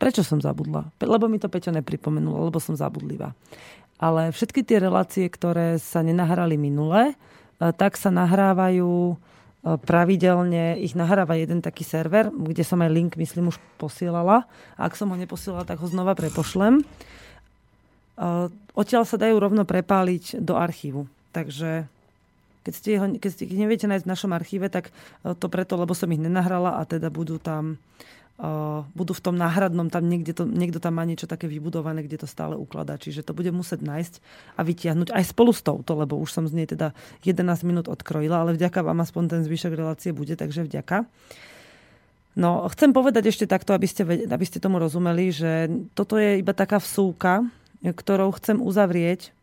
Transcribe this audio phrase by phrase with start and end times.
[0.00, 0.88] Prečo som zabudla?
[0.96, 3.36] Lebo mi to Peťo nepripomenulo, lebo som zabudlivá.
[4.00, 7.14] Ale všetky tie relácie, ktoré sa nenahrali minule, e,
[7.76, 9.14] tak sa nahrávajú e,
[9.76, 14.48] pravidelne, ich nahráva jeden taký server, kde som aj link, myslím, už posielala.
[14.80, 16.80] Ak som ho neposielala, tak ho znova prepošlem.
[16.80, 16.84] E,
[18.72, 21.04] odtiaľ sa dajú rovno prepáliť do archívu.
[21.36, 21.84] Takže
[22.64, 25.92] keď, ste ho, keď ste ich neviete nájsť v našom archíve, tak to preto, lebo
[25.92, 27.76] som ich nenahrala a teda budú tam
[28.96, 32.28] budú v tom náhradnom, tam niekde to, niekto tam má niečo také vybudované, kde to
[32.28, 32.96] stále ukladá.
[32.96, 34.14] Čiže to bude musieť nájsť
[34.56, 38.40] a vytiahnuť aj spolu s touto, lebo už som z nej teda 11 minút odkrojila,
[38.40, 41.04] ale vďaka vám aspoň ten zvyšok relácie bude, takže vďaka.
[42.38, 46.56] No, chcem povedať ešte takto, aby ste, aby ste tomu rozumeli, že toto je iba
[46.56, 47.44] taká vsúka,
[47.84, 49.34] ktorou chcem uzavrieť,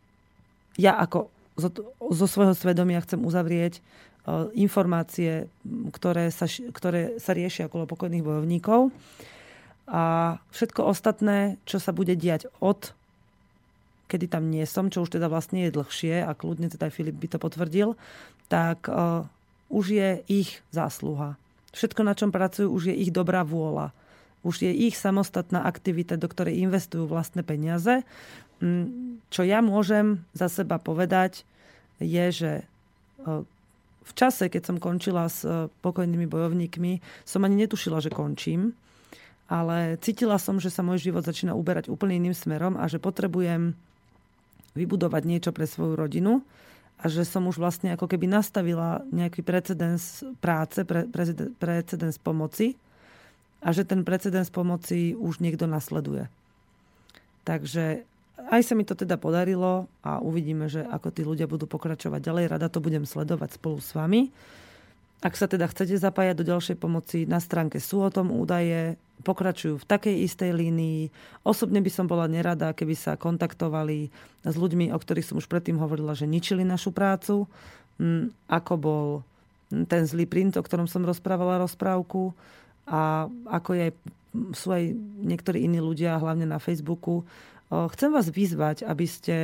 [0.78, 1.70] ja ako zo,
[2.14, 3.82] zo svojho svedomia chcem uzavrieť
[4.56, 5.48] informácie,
[5.92, 8.92] ktoré sa, ktoré sa riešia okolo pokojných bojovníkov.
[9.88, 12.92] A všetko ostatné, čo sa bude diať od
[14.08, 17.28] kedy tam nie som, čo už teda vlastne je dlhšie a kľudne teda Filip by
[17.28, 17.94] to potvrdil,
[18.48, 19.28] tak uh,
[19.68, 21.36] už je ich zásluha.
[21.76, 23.92] Všetko, na čom pracujú, už je ich dobrá vôľa.
[24.40, 28.00] Už je ich samostatná aktivita, do ktorej investujú vlastné peniaze.
[28.64, 31.44] Mm, čo ja môžem za seba povedať,
[32.00, 33.44] je, že uh,
[34.08, 38.72] v čase, keď som končila s e, pokojnými bojovníkmi, som ani netušila, že končím.
[39.48, 43.72] Ale cítila som, že sa môj život začína uberať úplne iným smerom a že potrebujem
[44.76, 46.44] vybudovať niečo pre svoju rodinu
[46.98, 51.08] a že som už vlastne ako keby nastavila nejaký precedens práce, pre,
[51.56, 52.76] precedens pomoci
[53.64, 56.26] a že ten precedens pomoci už niekto nasleduje.
[57.46, 58.07] Takže
[58.48, 62.44] aj sa mi to teda podarilo a uvidíme, že ako tí ľudia budú pokračovať ďalej.
[62.48, 64.32] Rada to budem sledovať spolu s vami.
[65.18, 68.94] Ak sa teda chcete zapájať do ďalšej pomoci, na stránke sú o tom údaje,
[69.26, 71.10] pokračujú v takej istej línii.
[71.42, 74.14] Osobne by som bola nerada, keby sa kontaktovali
[74.46, 77.50] s ľuďmi, o ktorých som už predtým hovorila, že ničili našu prácu,
[77.98, 79.06] mm, ako bol
[79.68, 82.32] ten zlý print, o ktorom som rozprávala rozprávku
[82.88, 83.86] a ako je,
[84.54, 87.26] sú aj niektorí iní ľudia, hlavne na Facebooku,
[87.68, 89.36] Chcem vás vyzvať, aby ste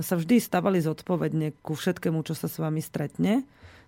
[0.00, 3.44] sa vždy stavali zodpovedne ku všetkému, čo sa s vami stretne.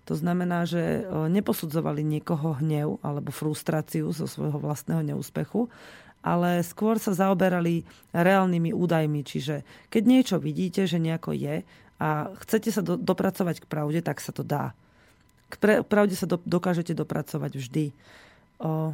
[0.09, 5.71] To znamená, že neposudzovali niekoho hnev alebo frustráciu zo svojho vlastného neúspechu,
[6.19, 9.21] ale skôr sa zaoberali reálnymi údajmi.
[9.23, 11.63] Čiže keď niečo vidíte, že nejako je
[12.03, 14.75] a chcete sa do, dopracovať k pravde, tak sa to dá.
[15.47, 17.85] K pre, pravde sa do, dokážete dopracovať vždy.
[18.59, 18.91] O,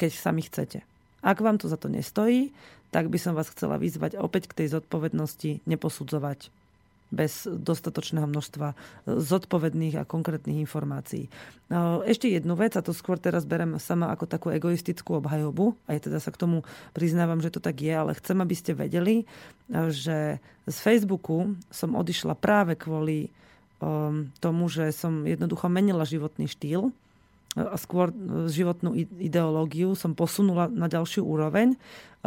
[0.00, 0.82] keď sami chcete.
[1.22, 2.50] Ak vám to za to nestojí,
[2.92, 6.52] tak by som vás chcela vyzvať opäť k tej zodpovednosti neposudzovať
[7.12, 8.72] bez dostatočného množstva
[9.04, 11.28] zodpovedných a konkrétnych informácií.
[11.68, 16.08] No, ešte jednu vec, a to skôr teraz berem sama ako takú egoistickú obhajobu, aj
[16.08, 16.64] teda sa k tomu
[16.96, 19.28] priznávam, že to tak je, ale chcem, aby ste vedeli,
[19.92, 23.28] že z Facebooku som odišla práve kvôli
[24.40, 26.96] tomu, že som jednoducho menila životný štýl
[27.52, 31.78] a skôr e, životnú ideológiu som posunula na ďalšiu úroveň, e,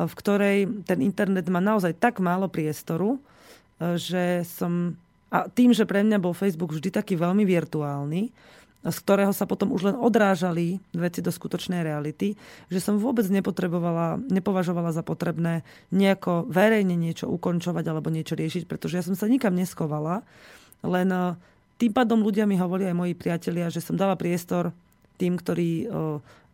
[0.05, 4.93] v ktorej ten internet má naozaj tak málo priestoru, e, že som...
[5.33, 8.29] A tým, že pre mňa bol Facebook vždy taký veľmi virtuálny,
[8.85, 12.37] z ktorého sa potom už len odrážali veci do skutočnej reality,
[12.69, 19.01] že som vôbec nepotrebovala, nepovažovala za potrebné nejako verejne niečo ukončovať alebo niečo riešiť, pretože
[19.01, 20.21] ja som sa nikam neskovala,
[20.85, 21.09] len
[21.81, 24.69] tým pádom ľudia mi hovoria aj moji priatelia, že som dala priestor
[25.15, 25.87] tým, ktorí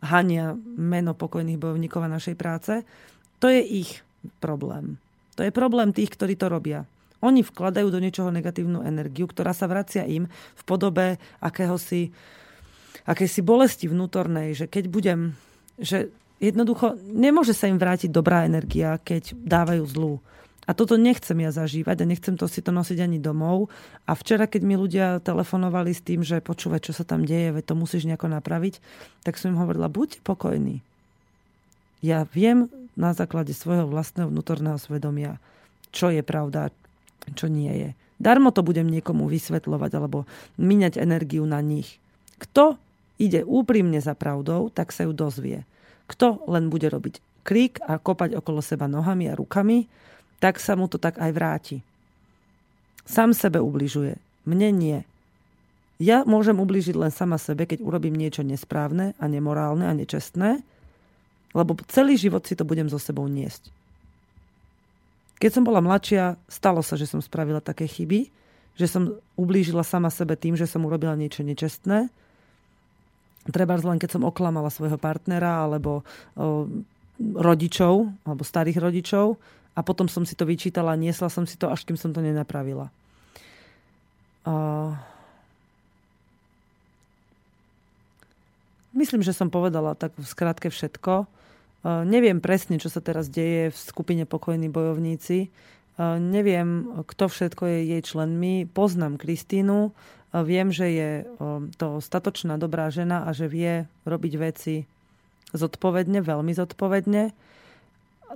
[0.02, 2.74] hania meno pokojných bojovníkov a našej práce,
[3.38, 4.02] to je ich
[4.42, 4.98] problém.
[5.38, 6.86] To je problém tých, ktorí to robia.
[7.22, 12.10] Oni vkladajú do niečoho negatívnu energiu, ktorá sa vracia im v podobe akéhosi,
[13.06, 15.20] akési bolesti vnútornej, že keď budem,
[15.78, 16.10] že
[16.42, 20.14] jednoducho nemôže sa im vrátiť dobrá energia, keď dávajú zlú.
[20.72, 23.68] A toto nechcem ja zažívať a nechcem to si to nosiť ani domov.
[24.08, 27.68] A včera, keď mi ľudia telefonovali s tým, že počúvaj, čo sa tam deje, veď
[27.68, 28.80] to musíš nejako napraviť,
[29.28, 30.80] tak som im hovorila, buď pokojný.
[32.00, 35.44] Ja viem na základe svojho vlastného vnútorného svedomia,
[35.92, 36.72] čo je pravda,
[37.36, 37.90] čo nie je.
[38.16, 40.24] Darmo to budem niekomu vysvetľovať alebo
[40.56, 42.00] míňať energiu na nich.
[42.40, 42.80] Kto
[43.20, 45.68] ide úprimne za pravdou, tak sa ju dozvie.
[46.08, 49.92] Kto len bude robiť krík a kopať okolo seba nohami a rukami,
[50.42, 51.78] tak sa mu to tak aj vráti.
[53.06, 54.18] Sám sebe ubližuje.
[54.50, 55.00] Mne nie.
[56.02, 60.66] Ja môžem ubližiť len sama sebe, keď urobím niečo nesprávne a nemorálne a nečestné,
[61.54, 63.70] lebo celý život si to budem so sebou niesť.
[65.38, 68.34] Keď som bola mladšia, stalo sa, že som spravila také chyby,
[68.82, 72.10] že som ublížila sama sebe tým, že som urobila niečo nečestné.
[73.50, 76.02] treba len keď som oklamala svojho partnera alebo
[76.34, 76.66] o,
[77.22, 79.38] rodičov, alebo starých rodičov
[79.72, 82.20] a potom som si to vyčítala a niesla som si to, až kým som to
[82.20, 82.92] nenapravila.
[84.44, 84.54] O,
[88.98, 91.26] myslím, že som povedala tak v skratke všetko.
[92.06, 95.50] Neviem presne, čo sa teraz deje v skupine Pokojní bojovníci.
[96.22, 98.70] Neviem, kto všetko je jej členmi.
[98.70, 99.90] Poznám Kristínu,
[100.32, 101.12] Viem, že je
[101.76, 104.88] to statočná dobrá žena a že vie robiť veci
[105.52, 107.36] zodpovedne, veľmi zodpovedne.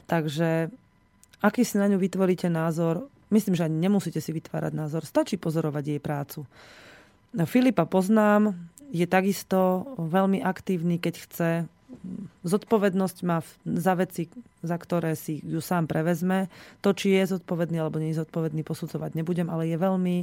[0.04, 0.76] Takže
[1.42, 5.84] aký si na ňu vytvoríte názor, myslím, že ani nemusíte si vytvárať názor, stačí pozorovať
[5.84, 6.48] jej prácu.
[7.36, 8.56] Filipa poznám,
[8.96, 11.50] je takisto veľmi aktívny, keď chce
[12.44, 14.30] zodpovednosť má za veci,
[14.62, 16.52] za ktoré si ju sám prevezme.
[16.84, 20.16] To, či je zodpovedný alebo nie je zodpovedný, posudzovať nebudem, ale je veľmi...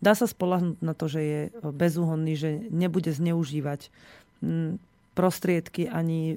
[0.00, 3.88] Dá sa spolahnúť na to, že je bezúhonný, že nebude zneužívať
[4.44, 4.78] mm,
[5.16, 6.36] prostriedky ani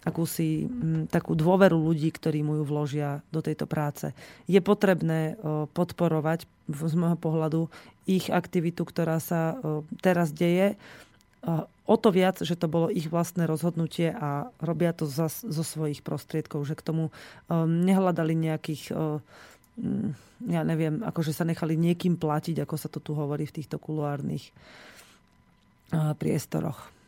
[0.00, 0.64] akúsi
[1.12, 4.16] takú dôveru ľudí, ktorí mu ju vložia do tejto práce.
[4.48, 7.60] Je potrebné e, podporovať z môjho pohľadu
[8.08, 10.80] ich aktivitu, ktorá sa e, teraz deje
[11.90, 16.04] o to viac, že to bolo ich vlastné rozhodnutie a robia to zo, zo svojich
[16.04, 19.24] prostriedkov, že k tomu um, nehľadali nejakých, um,
[20.44, 24.52] ja neviem, akože sa nechali niekým platiť, ako sa to tu hovorí v týchto kuluárnych
[25.90, 26.99] priestoroch.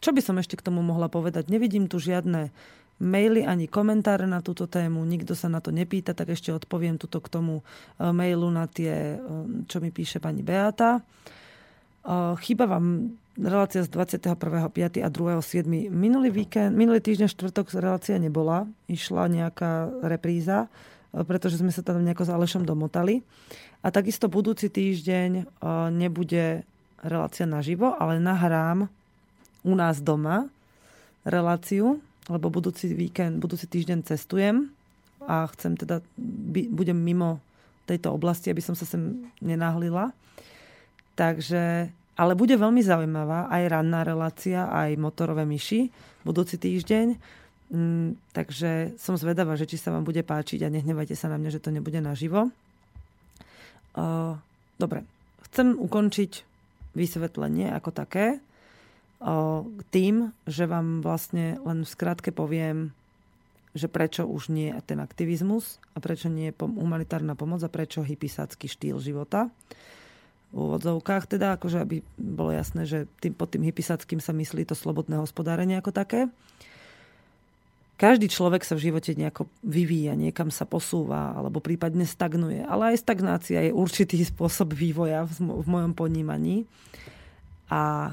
[0.00, 1.48] Čo by som ešte k tomu mohla povedať?
[1.48, 2.52] Nevidím tu žiadne
[2.96, 7.20] maily ani komentáre na túto tému, nikto sa na to nepýta, tak ešte odpoviem tuto
[7.20, 11.04] k tomu uh, mailu na tie, um, čo mi píše pani Beata.
[12.38, 15.02] Chýba vám relácia z 21.5.
[15.02, 15.90] a 2.7.
[15.90, 18.64] Minulý víkend, minulý týždeň štvrtok relácia nebola.
[18.86, 20.70] Išla nejaká repríza,
[21.10, 23.26] e, pretože sme sa tam nejako s Alešom domotali.
[23.82, 25.42] A takisto budúci týždeň e,
[25.90, 26.62] nebude
[27.02, 28.86] relácia naživo, ale nahrám
[29.66, 30.46] u nás doma
[31.26, 31.98] reláciu,
[32.30, 34.70] lebo budúci víkend, budúci týždeň cestujem
[35.26, 35.98] a chcem teda,
[36.70, 37.42] budem mimo
[37.90, 40.14] tejto oblasti, aby som sa sem nenahlila.
[41.18, 45.92] Takže ale bude veľmi zaujímavá aj ranná relácia, aj motorové myši
[46.24, 47.06] budúci týždeň.
[47.66, 51.50] Mm, takže som zvedavá, že či sa vám bude páčiť a nehnevajte sa na mňa,
[51.52, 52.48] že to nebude naživo.
[53.96, 54.38] Uh,
[54.80, 55.04] dobre,
[55.50, 56.46] chcem ukončiť
[56.96, 58.40] vysvetlenie ako také
[59.90, 62.92] tým, že vám vlastne len v skratke poviem,
[63.76, 68.00] že prečo už nie je ten aktivizmus a prečo nie je humanitárna pomoc a prečo
[68.00, 69.52] hypisácky štýl života.
[70.52, 74.72] V úvodzovkách, teda akože aby bolo jasné, že tým, pod tým hypisackým sa myslí to
[74.72, 76.32] slobodné hospodárenie ako také.
[77.96, 82.60] Každý človek sa v živote nejako vyvíja, niekam sa posúva alebo prípadne stagnuje.
[82.64, 86.68] Ale aj stagnácia je určitý spôsob vývoja v, v mojom ponímaní.
[87.72, 88.12] A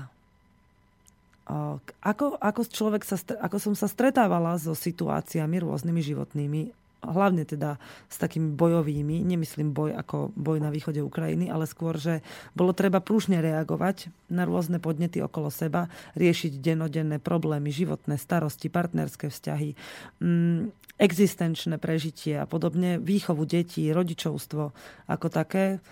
[2.00, 6.62] ako, ako, človek sa, ako som sa stretávala so situáciami rôznymi životnými
[7.04, 7.76] hlavne teda
[8.08, 12.24] s takými bojovými, nemyslím boj ako boj na východe Ukrajiny, ale skôr, že
[12.56, 19.28] bolo treba prúžne reagovať na rôzne podnety okolo seba, riešiť denodenné problémy, životné starosti, partnerské
[19.28, 19.76] vzťahy,
[20.24, 20.60] mm,
[20.96, 24.64] existenčné prežitie a podobne, výchovu detí, rodičovstvo
[25.12, 25.84] ako také,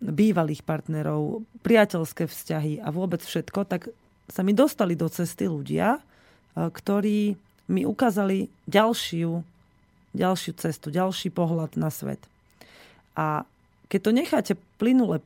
[0.00, 3.92] bývalých partnerov, priateľské vzťahy a vôbec všetko, tak
[4.30, 5.98] sa mi dostali do cesty ľudia,
[6.54, 7.34] ktorí
[7.70, 9.42] mi ukázali ďalšiu
[10.10, 12.18] ďalšiu cestu, ďalší pohľad na svet.
[13.14, 13.46] A
[13.90, 15.22] keď to necháte plynule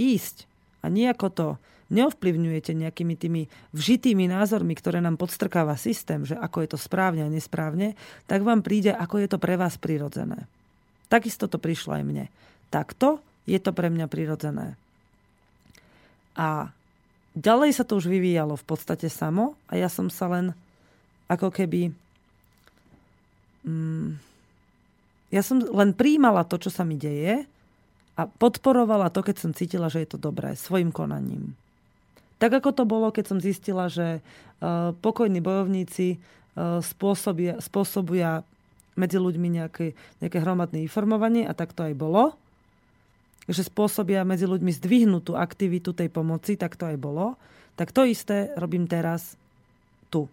[0.00, 0.48] ísť
[0.80, 1.46] a nejako to
[1.92, 3.42] neovplyvňujete nejakými tými
[3.76, 7.92] vžitými názormi, ktoré nám podstrkáva systém, že ako je to správne a nesprávne,
[8.24, 10.48] tak vám príde, ako je to pre vás prirodzené.
[11.12, 12.24] Takisto to prišlo aj mne.
[12.72, 14.80] Takto je to pre mňa prirodzené.
[16.32, 16.72] A
[17.36, 20.56] ďalej sa to už vyvíjalo v podstate samo a ja som sa len
[21.28, 21.92] ako keby
[23.64, 24.32] mm,
[25.32, 27.48] ja som len príjmala to, čo sa mi deje
[28.12, 31.56] a podporovala to, keď som cítila, že je to dobré, svojim konaním.
[32.36, 38.44] Tak ako to bolo, keď som zistila, že uh, pokojní bojovníci uh, spôsobia, spôsobia
[38.92, 42.36] medzi ľuďmi nejaké, nejaké hromadné informovanie a tak to aj bolo.
[43.50, 47.34] Že spôsobia medzi ľuďmi zdvihnutú aktivitu tej pomoci, tak to aj bolo.
[47.74, 49.34] Tak to isté robím teraz
[50.12, 50.30] tu.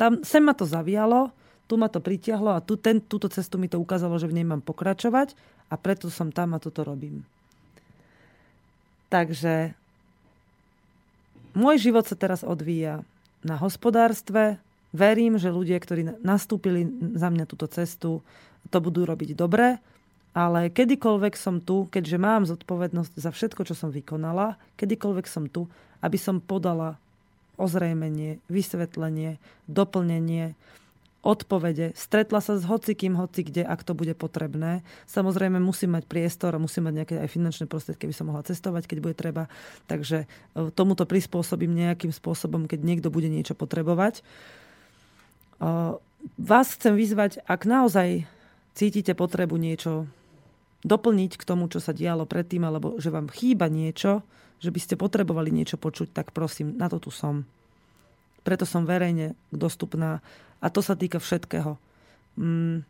[0.00, 1.32] Tam, sem ma to zavialo,
[1.66, 4.46] tu ma to pritiahlo a tu, ten, túto cestu mi to ukázalo, že v nej
[4.46, 5.34] mám pokračovať
[5.68, 7.26] a preto som tam a toto robím.
[9.10, 9.74] Takže
[11.58, 13.02] môj život sa teraz odvíja
[13.42, 14.62] na hospodárstve.
[14.94, 16.86] Verím, že ľudia, ktorí nastúpili
[17.18, 18.22] za mňa túto cestu,
[18.70, 19.82] to budú robiť dobre
[20.36, 25.64] Ale kedykoľvek som tu, keďže mám zodpovednosť za všetko, čo som vykonala, kedykoľvek som tu,
[26.04, 27.00] aby som podala
[27.56, 30.52] ozrejmenie, vysvetlenie, doplnenie,
[31.26, 31.90] odpovede.
[31.98, 34.86] Stretla sa s hocikým, hoci kde, ak to bude potrebné.
[35.10, 38.86] Samozrejme musím mať priestor a musím mať nejaké aj finančné prostriedky, keby som mohla cestovať,
[38.86, 39.50] keď bude treba.
[39.90, 44.20] Takže e, tomuto prispôsobím nejakým spôsobom, keď niekto bude niečo potrebovať.
[44.20, 44.22] E,
[46.38, 48.28] vás chcem vyzvať, ak naozaj
[48.78, 50.06] cítite potrebu niečo
[50.86, 54.22] doplniť k tomu, čo sa dialo predtým, alebo že vám chýba niečo,
[54.62, 57.44] že by ste potrebovali niečo počuť, tak prosím, na to tu som.
[58.46, 60.22] Preto som verejne dostupná
[60.62, 61.76] a to sa týka všetkého.
[62.38, 62.86] Mm,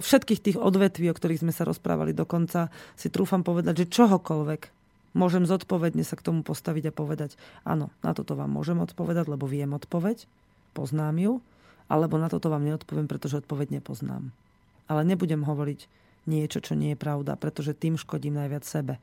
[0.00, 4.72] všetkých tých odvetví, o ktorých sme sa rozprávali dokonca, si trúfam povedať, že čohokoľvek
[5.12, 7.36] môžem zodpovedne sa k tomu postaviť a povedať,
[7.68, 10.24] áno, na toto vám môžem odpovedať, lebo viem odpoveď,
[10.72, 11.32] poznám ju,
[11.92, 14.32] alebo na toto vám neodpoviem, pretože odpoveď nepoznám.
[14.88, 15.86] Ale nebudem hovoriť
[16.24, 18.96] niečo, čo nie je pravda, pretože tým škodím najviac sebe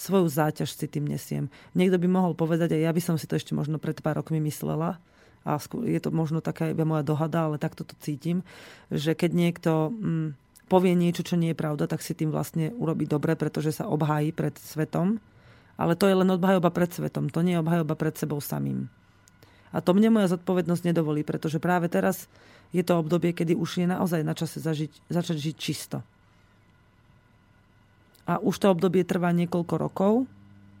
[0.00, 1.52] svoju záťaž si tým nesiem.
[1.76, 4.40] Niekto by mohol povedať, a ja by som si to ešte možno pred pár rokmi
[4.48, 4.96] myslela,
[5.44, 8.44] a je to možno taká iba moja dohada, ale takto to cítim,
[8.92, 10.36] že keď niekto mm,
[10.68, 14.36] povie niečo, čo nie je pravda, tak si tým vlastne urobí dobre, pretože sa obhájí
[14.36, 15.16] pred svetom.
[15.80, 18.92] Ale to je len obhajoba pred svetom, to nie je obhajoba pred sebou samým.
[19.70, 22.26] A to mne moja zodpovednosť nedovolí, pretože práve teraz
[22.74, 26.02] je to obdobie, kedy už je naozaj na čase zažiť, začať žiť čisto
[28.30, 30.12] a už to obdobie trvá niekoľko rokov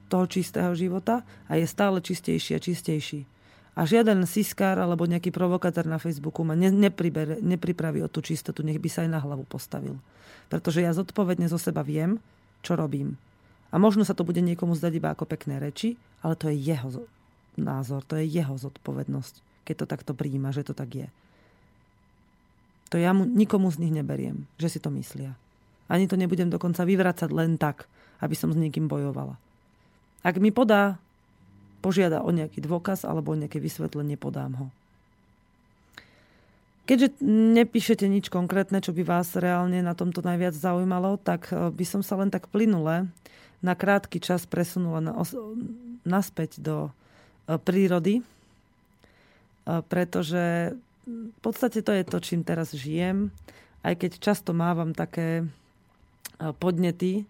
[0.06, 3.26] toho čistého života a je stále čistejší a čistejší.
[3.74, 8.86] A žiaden siskár alebo nejaký provokátor na Facebooku ma nepripraví o tú čistotu, nech by
[8.90, 9.98] sa aj na hlavu postavil.
[10.46, 12.22] Pretože ja zodpovedne zo seba viem,
[12.62, 13.18] čo robím.
[13.70, 16.90] A možno sa to bude niekomu zdať iba ako pekné reči, ale to je jeho
[17.56, 21.08] názor, to je jeho zodpovednosť, keď to takto príjima, že to tak je.
[22.90, 25.38] To ja mu, nikomu z nich neberiem, že si to myslia.
[25.86, 27.86] Ani to nebudem dokonca vyvracať len tak,
[28.22, 29.38] aby som s niekým bojovala.
[30.26, 30.98] Ak mi podá,
[31.80, 34.66] požiada o nejaký dôkaz alebo o nejaké vysvetlenie, podám ho.
[36.84, 37.22] Keďže
[37.54, 42.02] nepíšete nič konkrétne, čo by vás reálne na tomto najviac zaujímalo, tak eh, by som
[42.02, 43.06] sa len tak plynule
[43.60, 45.12] na krátky čas presunula na,
[46.02, 46.90] naspäť do
[47.58, 50.76] prírody, eh, pretože
[51.10, 53.34] v podstate to je to, čím teraz žijem,
[53.82, 55.48] aj keď často mávam také
[56.60, 57.24] podnety,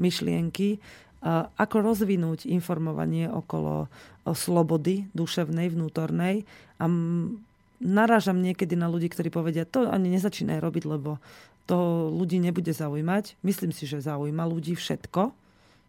[0.00, 0.80] myšlienky,
[1.60, 3.92] ako rozvinúť informovanie okolo
[4.32, 6.48] slobody duševnej, vnútornej.
[6.80, 6.84] A
[7.80, 11.20] narážam niekedy na ľudí, ktorí povedia, to ani nezačínaj robiť, lebo
[11.68, 13.36] to ľudí nebude zaujímať.
[13.44, 15.32] Myslím si, že zaujíma ľudí všetko,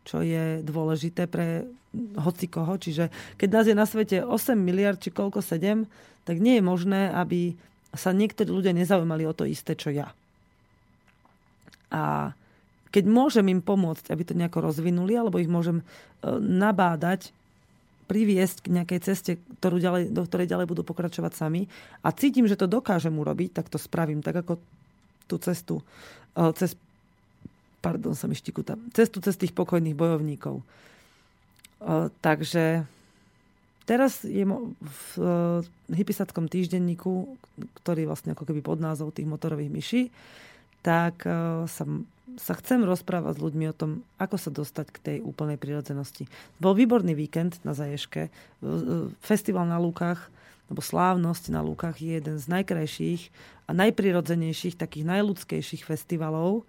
[0.05, 1.67] čo je dôležité pre
[2.17, 2.79] hoci koho.
[2.79, 5.85] Čiže keď nás je na svete 8 miliard či koľko 7,
[6.23, 7.53] tak nie je možné, aby
[7.91, 10.15] sa niektorí ľudia nezaujímali o to isté, čo ja.
[11.91, 12.31] A
[12.91, 15.83] keď môžem im pomôcť, aby to nejako rozvinuli, alebo ich môžem e,
[16.39, 17.35] nabádať,
[18.07, 19.31] priviesť k nejakej ceste,
[19.63, 21.71] ktorú ďalej, do ktorej ďalej budú pokračovať sami
[22.03, 24.19] a cítim, že to dokážem urobiť, tak to spravím.
[24.19, 24.59] Tak ako
[25.31, 25.83] tú cestu e,
[26.55, 26.75] cez
[27.81, 30.61] pardon, sa mi štikuta, cestu cez tých pokojných bojovníkov.
[30.61, 30.63] E,
[32.21, 32.85] takže
[33.89, 35.03] teraz je v
[35.91, 37.35] hypisackom týždenníku,
[37.81, 40.01] ktorý vlastne ako keby pod názov tých motorových myší,
[40.85, 41.83] tak e, sa,
[42.37, 46.25] sa chcem rozprávať s ľuďmi o tom, ako sa dostať k tej úplnej prirodzenosti.
[46.57, 48.27] Bol výborný víkend na Zaješke.
[48.27, 48.31] E,
[49.21, 50.29] festival na Lúkach,
[50.71, 53.21] alebo slávnosť na Lúkach je jeden z najkrajších
[53.67, 56.63] a najprirodzenejších, takých najľudskejších festivalov.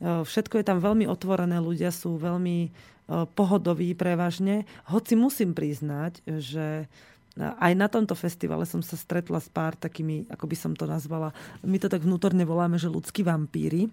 [0.00, 4.66] E, všetko je tam veľmi otvorené, ľudia sú veľmi pohodoví prevažne.
[4.90, 6.90] Hoci musím priznať, že
[7.38, 11.36] aj na tomto festivale som sa stretla s pár takými, ako by som to nazvala,
[11.62, 13.92] my to tak vnútorne voláme, že ľudskí vampíry.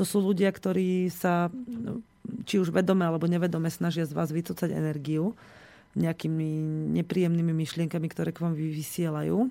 [0.00, 1.52] To sú ľudia, ktorí sa
[2.48, 5.36] či už vedome alebo nevedome snažia z vás vycúcať energiu
[5.96, 6.48] nejakými
[6.98, 9.48] nepríjemnými myšlienkami, ktoré k vám vysielajú.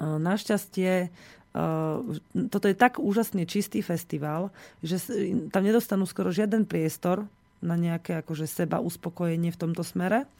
[0.00, 1.12] Našťastie
[2.50, 4.54] toto je tak úžasne čistý festival,
[4.86, 5.02] že
[5.50, 7.26] tam nedostanú skoro žiaden priestor
[7.58, 10.30] na nejaké akože seba uspokojenie v tomto smere.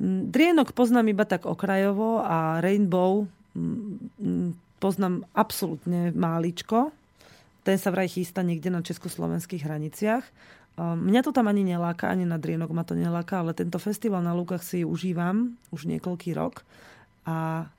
[0.00, 6.94] Drienok poznám iba tak okrajovo a Rainbow mm, poznám absolútne máličko.
[7.62, 10.24] Ten sa vraj chystá niekde na československých hraniciach.
[10.78, 14.34] Mňa to tam ani neláka, ani na Drienok ma to neláka, ale tento festival na
[14.34, 16.66] Lúkach si užívam už niekoľký rok
[17.22, 17.70] a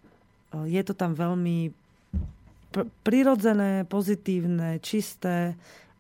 [0.64, 1.76] je to tam veľmi
[3.08, 5.56] prirodzené, pozitívne, čisté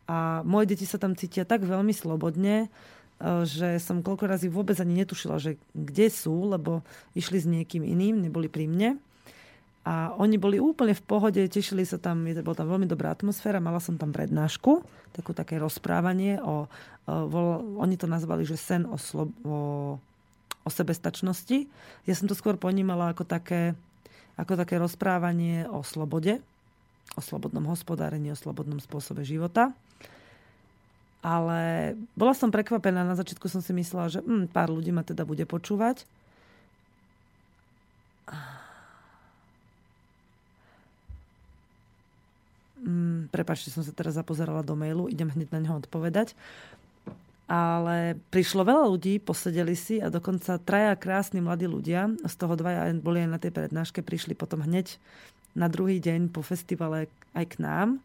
[0.05, 2.67] a moje deti sa tam cítia tak veľmi slobodne,
[3.15, 6.83] E, že som koľko razy vôbec ani netušila, že kde sú, lebo
[7.15, 8.89] išli s niekým iným, neboli pri mne.
[9.85, 13.77] A oni boli úplne v pohode, tešili sa tam, bola tam veľmi dobrá atmosféra, mala
[13.77, 14.81] som tam prednášku,
[15.13, 16.65] takú také rozprávanie o,
[17.05, 19.57] o vol, oni to nazvali, že sen o, slo, o,
[20.65, 21.69] o sebestačnosti.
[22.09, 23.77] Ja som to skôr ponímala ako také,
[24.41, 26.41] ako také rozprávanie o slobode,
[27.13, 29.69] o slobodnom hospodárení, o slobodnom spôsobe života.
[31.25, 35.25] Ale bola som prekvapená, na začiatku som si myslela, že hm, pár ľudí ma teda
[35.25, 36.05] bude počúvať.
[42.85, 46.37] Mm, prepačte, som sa teraz zapozerala do mailu, idem hneď na neho odpovedať.
[47.49, 52.89] Ale prišlo veľa ľudí, posedeli si a dokonca traja krásni mladí ľudia, z toho dvaja
[53.01, 54.97] boli aj na tej prednáške, prišli potom hneď
[55.55, 58.03] na druhý deň po festivale aj k nám.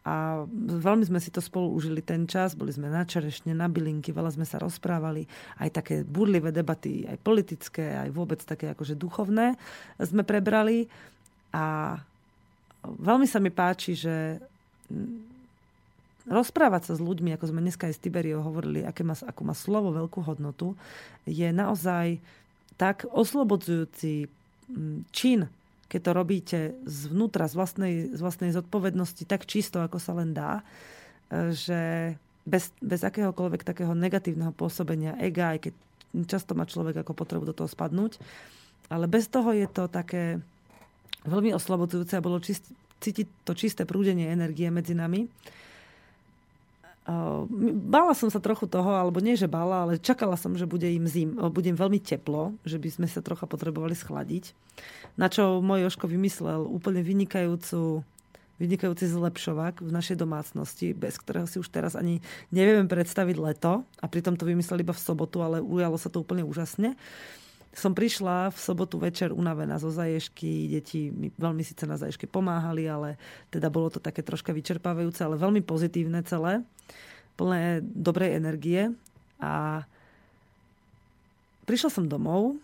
[0.00, 4.16] A veľmi sme si to spolu užili ten čas, boli sme na čerešne, na bylinky,
[4.16, 5.28] veľa sme sa rozprávali,
[5.60, 9.60] aj také burlivé debaty, aj politické, aj vôbec také akože duchovné
[10.00, 10.88] sme prebrali.
[11.52, 11.96] A
[12.80, 14.40] veľmi sa mi páči, že
[16.24, 19.52] rozprávať sa s ľuďmi, ako sme dneska aj s Tiberiou hovorili, aké má, ako má
[19.52, 20.72] slovo veľkú hodnotu,
[21.28, 22.16] je naozaj
[22.80, 24.32] tak oslobodzujúci
[25.12, 25.44] čin,
[25.90, 30.62] keď to robíte zvnútra, z vlastnej, z vlastnej zodpovednosti, tak čisto, ako sa len dá,
[31.50, 32.14] že
[32.46, 35.74] bez, bez akéhokoľvek takého negatívneho pôsobenia ega, aj keď
[36.30, 38.22] často má človek ako potrebu do toho spadnúť,
[38.86, 40.38] ale bez toho je to také
[41.26, 42.64] veľmi oslobodzujúce a bolo čist,
[43.02, 45.26] cítiť to čisté prúdenie energie medzi nami.
[47.90, 51.06] Bála som sa trochu toho, alebo nie, že bála, ale čakala som, že bude im,
[51.10, 54.54] zim, bude veľmi teplo, že by sme sa trocha potrebovali schladiť.
[55.18, 58.06] Na čo môj Joško vymyslel úplne vynikajúcu
[58.60, 62.20] vynikajúci zlepšovák v našej domácnosti, bez ktorého si už teraz ani
[62.52, 63.88] nevieme predstaviť leto.
[64.04, 66.92] A pritom to vymysleli iba v sobotu, ale ujalo sa to úplne úžasne
[67.70, 70.74] som prišla v sobotu večer unavená zo zaješky.
[70.74, 73.14] Deti mi veľmi síce na zaješke pomáhali, ale
[73.54, 76.66] teda bolo to také troška vyčerpávajúce, ale veľmi pozitívne celé.
[77.38, 78.90] Plné dobrej energie.
[79.38, 79.86] A
[81.64, 82.58] prišla som domov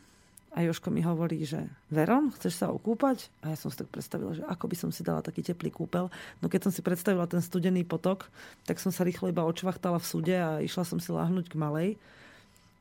[0.56, 3.30] a Joško mi hovorí, že Veron, chceš sa okúpať?
[3.46, 6.10] A ja som si tak predstavila, že ako by som si dala taký teplý kúpel.
[6.42, 8.26] No keď som si predstavila ten studený potok,
[8.66, 11.90] tak som sa rýchlo iba očvachtala v súde a išla som si láhnuť k malej.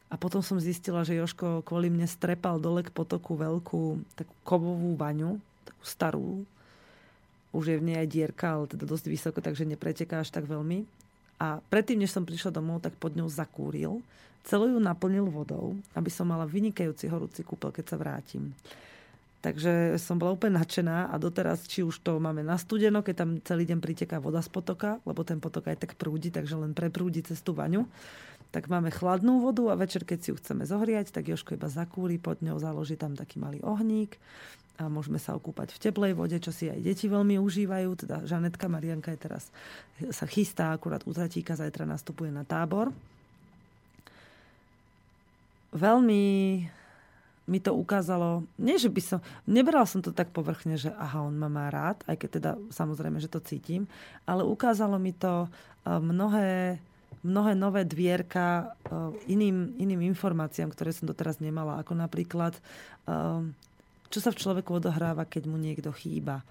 [0.10, 4.94] A potom som zistila, že Joško kvôli mne strepal dole k potoku veľkú takú kovovú
[4.94, 6.32] baňu, takú starú.
[7.50, 10.86] Už je v nej aj dierka, ale teda dosť vysoko, takže nepreteká až tak veľmi.
[11.42, 14.00] A predtým, než som prišla domov, tak pod ňou zakúril.
[14.46, 18.54] Celú ju naplnil vodou, aby som mala vynikajúci horúci kúpel, keď sa vrátim.
[19.42, 23.30] Takže som bola úplne nadšená a doteraz, či už to máme na studeno, keď tam
[23.46, 27.22] celý deň priteká voda z potoka, lebo ten potok aj tak prúdi, takže len preprúdi
[27.22, 27.86] cez tú vaňu
[28.56, 32.16] tak máme chladnú vodu a večer, keď si ju chceme zohriať, tak Joško iba zakúri
[32.16, 34.16] pod ňou, založí tam taký malý ohník
[34.80, 37.90] a môžeme sa okúpať v teplej vode, čo si aj deti veľmi užívajú.
[38.00, 39.52] Teda Žanetka Marianka je teraz
[40.16, 42.96] sa chystá akurát u tatíka, zajtra nastupuje na tábor.
[45.76, 46.24] Veľmi
[47.46, 51.36] mi to ukázalo, nie že by som, nebral som to tak povrchne, že aha, on
[51.38, 53.86] ma má rád, aj keď teda samozrejme, že to cítim,
[54.26, 56.80] ale ukázalo mi to eh, mnohé
[57.26, 61.82] mnohé nové dvierka uh, iným, iným informáciám, ktoré som doteraz nemala.
[61.82, 62.54] Ako napríklad,
[63.10, 63.42] uh,
[64.14, 66.46] čo sa v človeku odohráva, keď mu niekto chýba.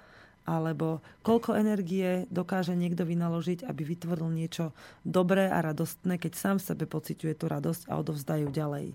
[0.45, 6.67] Alebo koľko energie dokáže niekto vynaložiť, aby vytvoril niečo dobré a radostné, keď sám v
[6.75, 8.93] sebe pociťuje tú radosť a odovzdajú ďalej.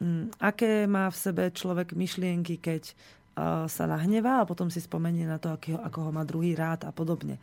[0.00, 2.82] Um, aké má v sebe človek myšlienky, keď
[3.36, 6.94] uh, sa nahnevá a potom si spomenie na to, ako ho má druhý rád a
[6.94, 7.36] podobne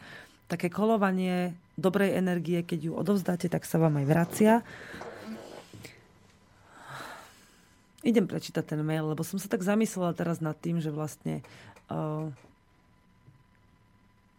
[0.48, 4.54] také kolovanie dobrej energie, keď ju odovzdáte, tak sa vám aj vracia.
[8.08, 11.44] Idem prečítať ten mail, lebo som sa tak zamyslela teraz nad tým, že vlastne
[11.92, 12.32] uh,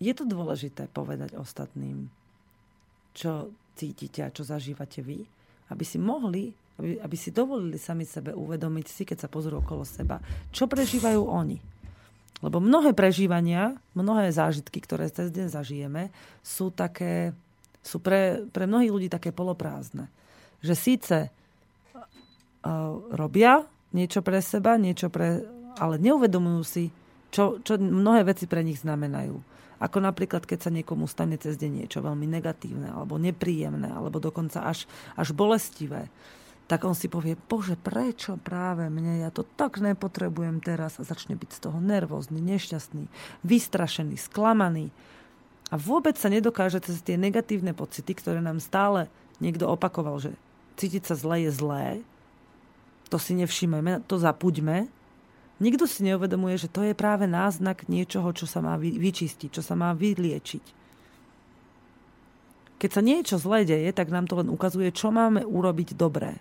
[0.01, 2.09] je to dôležité povedať ostatným,
[3.13, 5.23] čo cítite a čo zažívate vy,
[5.69, 9.85] aby si mohli, aby, aby si dovolili sami sebe uvedomiť si, keď sa pozrú okolo
[9.85, 10.19] seba,
[10.49, 11.78] čo prežívajú oni
[12.39, 16.15] lebo mnohé prežívania, mnohé zážitky, ktoré cez deň zažijeme,
[16.47, 17.35] sú také,
[17.83, 20.07] sú pre, pre mnohých ľudí také poloprázdne.
[20.63, 22.01] Že síce uh,
[23.11, 25.43] robia niečo pre seba, niečo pre,
[25.83, 26.85] ale neuvedomujú si,
[27.35, 29.35] čo, čo mnohé veci pre nich znamenajú.
[29.79, 34.67] Ako napríklad, keď sa niekomu stane cez deň niečo veľmi negatívne, alebo nepríjemné, alebo dokonca
[34.67, 36.11] až, až bolestivé
[36.69, 41.35] tak on si povie, bože, prečo práve mne, ja to tak nepotrebujem teraz a začne
[41.35, 43.09] byť z toho nervózny, nešťastný,
[43.41, 44.93] vystrašený, sklamaný.
[45.73, 49.09] A vôbec sa nedokáže cez tie negatívne pocity, ktoré nám stále
[49.41, 50.37] niekto opakoval, že
[50.77, 51.87] cítiť sa zle je zlé,
[53.09, 54.93] to si nevšimeme, to zapuďme,
[55.59, 59.75] Nikto si neuvedomuje, že to je práve náznak niečoho, čo sa má vyčistiť, čo sa
[59.75, 60.79] má vyliečiť.
[62.79, 66.39] Keď sa niečo zlé deje, tak nám to len ukazuje, čo máme urobiť dobré.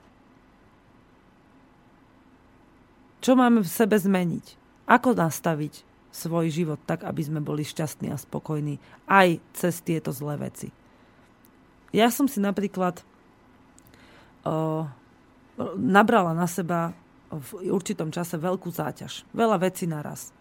[3.22, 4.46] Čo máme v sebe zmeniť?
[4.88, 10.50] Ako nastaviť svoj život tak, aby sme boli šťastní a spokojní aj cez tieto zlé
[10.50, 10.74] veci.
[11.94, 13.02] Ja som si napríklad
[14.46, 14.86] uh,
[15.78, 16.94] nabrala na seba
[17.28, 19.28] v určitom čase veľkú záťaž.
[19.36, 20.32] Veľa vecí naraz.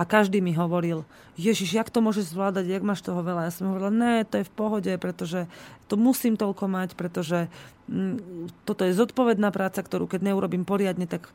[0.00, 1.04] A každý mi hovoril,
[1.36, 3.44] Ježiš, jak to môžeš zvládať, jak máš toho veľa?
[3.44, 5.44] Ja som hovorila, ne, to je v pohode, pretože
[5.92, 7.52] to musím toľko mať, pretože
[7.84, 11.28] mm, toto je zodpovedná práca, ktorú keď neurobím poriadne, tak,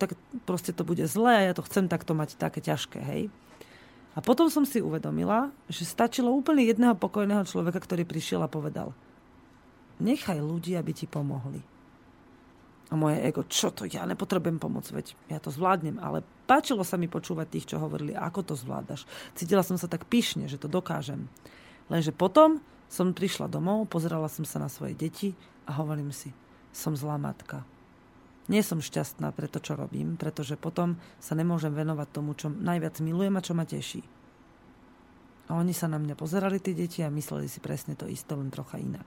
[0.00, 0.16] tak
[0.48, 3.28] proste to bude zlé a ja to chcem takto mať také ťažké, hej.
[4.16, 8.96] A potom som si uvedomila, že stačilo úplne jedného pokojného človeka, ktorý prišiel a povedal,
[10.00, 11.60] nechaj ľudí, aby ti pomohli.
[12.88, 16.00] A moje ego, čo to, ja nepotrebujem pomoc, veď ja to zvládnem.
[16.00, 19.04] Ale páčilo sa mi počúvať tých, čo hovorili, ako to zvládaš.
[19.36, 21.28] Cítila som sa tak pyšne, že to dokážem.
[21.92, 25.36] Lenže potom som prišla domov, pozerala som sa na svoje deti
[25.68, 26.32] a hovorím si,
[26.72, 27.60] som zlá matka.
[28.48, 32.96] Nie som šťastná pre to, čo robím, pretože potom sa nemôžem venovať tomu, čo najviac
[33.04, 34.00] milujem a čo ma teší.
[35.52, 38.48] A oni sa na mňa pozerali, tie deti, a mysleli si presne to isté, len
[38.48, 39.04] trocha inak.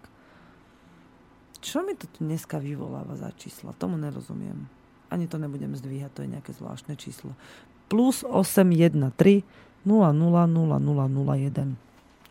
[1.61, 3.77] Čo mi to dneska vyvoláva za čísla?
[3.77, 4.65] Tomu nerozumiem.
[5.13, 7.37] Ani to nebudem zdvíhať, to je nejaké zvláštne číslo.
[7.85, 9.45] Plus 813
[9.85, 11.77] 000001.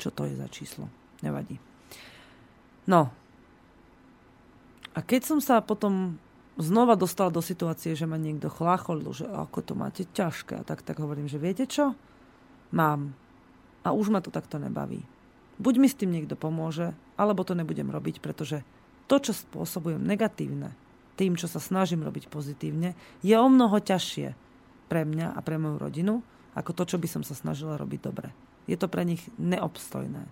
[0.00, 0.90] Čo to je za číslo?
[1.22, 1.62] Nevadí.
[2.90, 3.14] No.
[4.90, 6.18] A keď som sa potom
[6.58, 10.82] znova dostala do situácie, že ma niekto chláchol, že ako to máte ťažké, a tak,
[10.82, 11.94] tak hovorím, že viete čo?
[12.74, 13.14] Mám.
[13.86, 15.06] A už ma to takto nebaví.
[15.60, 18.64] Buď mi s tým niekto pomôže, alebo to nebudem robiť, pretože
[19.10, 20.70] to, čo spôsobujem negatívne,
[21.18, 22.94] tým, čo sa snažím robiť pozitívne,
[23.26, 24.38] je o mnoho ťažšie
[24.86, 26.14] pre mňa a pre moju rodinu,
[26.54, 28.30] ako to, čo by som sa snažila robiť dobre.
[28.70, 30.22] Je to pre nich neobstojné.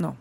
[0.00, 0.16] No.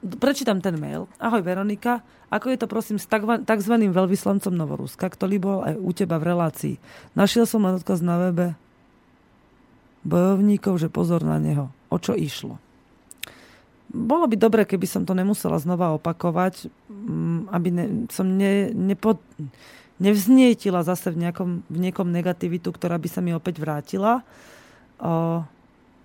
[0.00, 1.04] Prečítam ten mail.
[1.20, 2.00] Ahoj Veronika,
[2.32, 3.74] ako je to prosím s tzv.
[3.84, 6.74] veľvyslancom Novoruska, ktorý bol aj u teba v relácii.
[7.12, 8.56] Našiel som len odkaz na webe
[10.08, 11.68] bojovníkov, že pozor na neho.
[11.92, 12.56] O čo išlo?
[13.90, 19.18] Bolo by dobre, keby som to nemusela znova opakovať, mm, aby ne, som ne, nepo,
[19.98, 24.22] nevznietila zase v, nejakom, v niekom negativitu, ktorá by sa mi opäť vrátila.
[25.02, 25.42] O,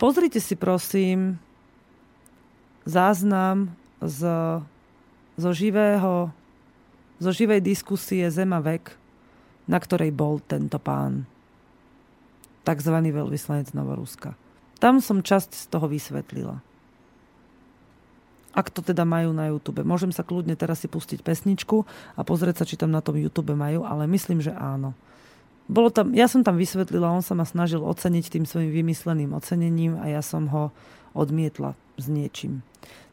[0.01, 1.37] pozrite si prosím
[2.89, 3.71] záznam
[4.01, 4.21] z,
[5.37, 6.33] zo, živého,
[7.21, 8.97] zo živej diskusie Zema vek,
[9.69, 11.29] na ktorej bol tento pán,
[12.65, 14.33] takzvaný veľvyslanec Novoruska.
[14.81, 16.59] Tam som časť z toho vysvetlila.
[18.55, 19.83] Ak to teda majú na YouTube.
[19.83, 21.83] Môžem sa kľudne teraz si pustiť pesničku
[22.15, 24.95] a pozrieť sa, či tam na tom YouTube majú, ale myslím, že áno.
[25.67, 29.99] Bolo tam, ja som tam vysvetlila, on sa ma snažil oceniť tým svojim vymysleným ocenením
[29.99, 30.71] a ja som ho
[31.11, 32.63] odmietla s niečím.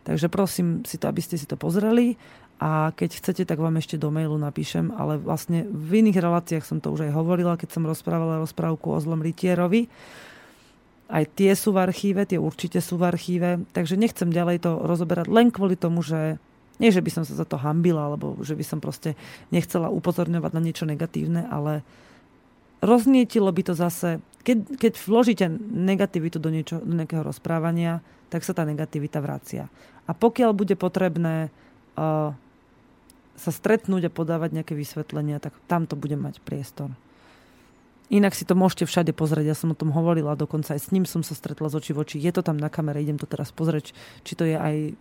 [0.07, 2.21] Takže prosím si to, aby ste si to pozreli
[2.63, 6.79] a keď chcete, tak vám ešte do mailu napíšem, ale vlastne v iných reláciách som
[6.79, 9.91] to už aj hovorila, keď som rozprávala rozprávku o zlom rytierovi,
[11.13, 15.29] aj tie sú v archíve, tie určite sú v archíve, takže nechcem ďalej to rozoberať
[15.29, 16.41] len kvôli tomu, že
[16.81, 19.13] nie, že by som sa za to hambila, alebo že by som proste
[19.53, 21.85] nechcela upozorňovať na niečo negatívne, ale
[22.81, 28.01] roznietilo by to zase, keď, keď vložíte negativitu do, niečo, do nejakého rozprávania,
[28.33, 29.69] tak sa tá negativita vracia.
[30.09, 31.53] A pokiaľ bude potrebné
[31.95, 32.35] uh,
[33.37, 36.91] sa stretnúť a podávať nejaké vysvetlenia, tak tam to bude mať priestor.
[38.13, 41.09] Inak si to môžete všade pozrieť, ja som o tom hovorila, dokonca aj s ním
[41.09, 42.17] som sa stretla z oči v oči.
[42.21, 44.93] Je to tam na kamere, idem to teraz pozrieť, či to je aj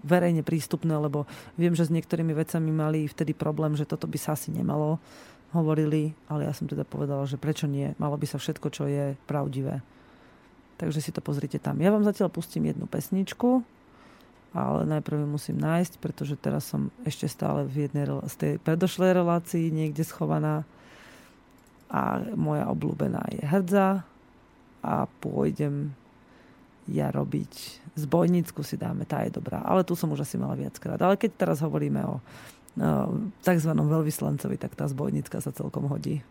[0.00, 1.28] verejne prístupné, lebo
[1.60, 4.96] viem, že s niektorými vecami mali vtedy problém, že toto by sa asi nemalo,
[5.52, 9.20] hovorili, ale ja som teda povedala, že prečo nie, malo by sa všetko, čo je
[9.28, 9.84] pravdivé.
[10.80, 11.76] Takže si to pozrite tam.
[11.76, 13.60] Ja vám zatiaľ pustím jednu pesničku,
[14.56, 19.12] ale najprv ju musím nájsť, pretože teraz som ešte stále v jednej z tej predošlej
[19.12, 20.64] relácii niekde schovaná
[21.90, 24.06] a moja obľúbená je hrdza
[24.80, 25.92] a pôjdem
[26.86, 29.60] ja robiť zbojnícku si dáme, tá je dobrá.
[29.66, 31.00] Ale tu som už asi mala viackrát.
[31.02, 32.20] Ale keď teraz hovoríme o, o
[33.42, 33.70] tzv.
[33.74, 36.22] veľvyslancovi, tak tá zbojnická sa celkom hodí.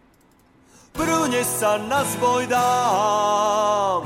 [0.95, 4.01] Prúne sa na zboj dám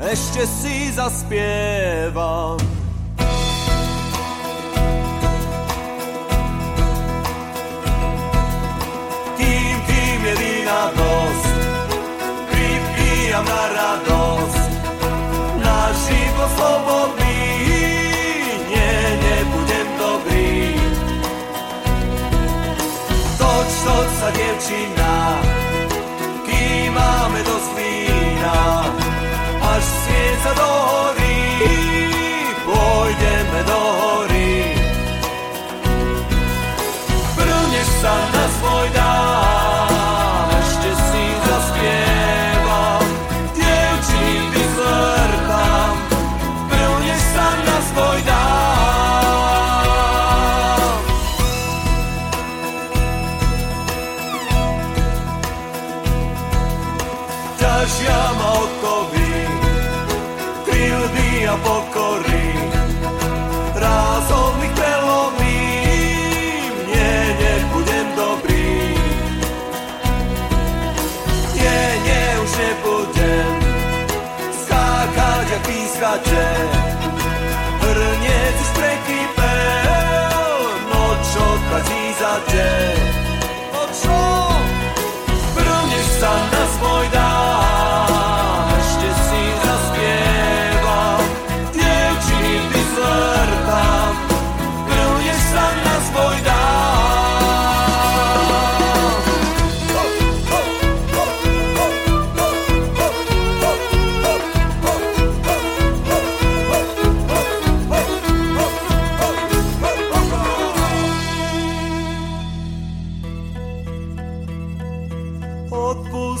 [0.00, 2.75] Ešte si zaspievam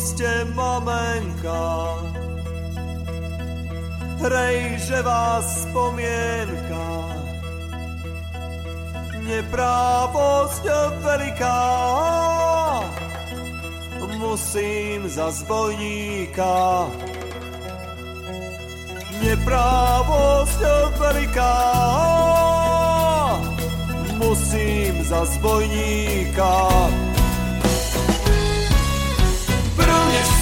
[0.06, 1.66] Odpuste, mamenka,
[4.22, 6.86] hrej, že vás spomienka.
[9.26, 10.64] Neprávosť
[11.02, 11.62] veľká,
[14.22, 16.86] musím za zbojníka.
[19.26, 20.60] Neprávosť
[21.02, 21.58] veľká,
[24.22, 26.54] musím za zbojníka.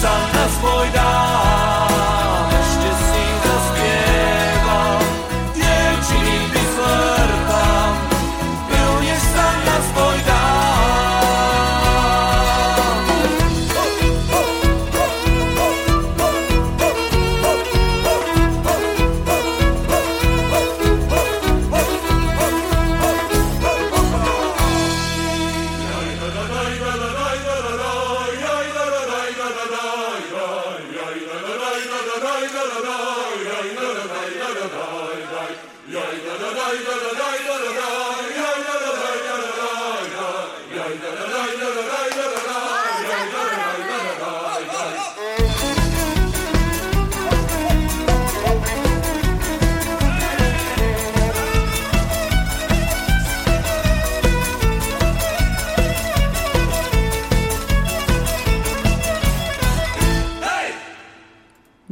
[0.05, 1.74] sam na svoj dan.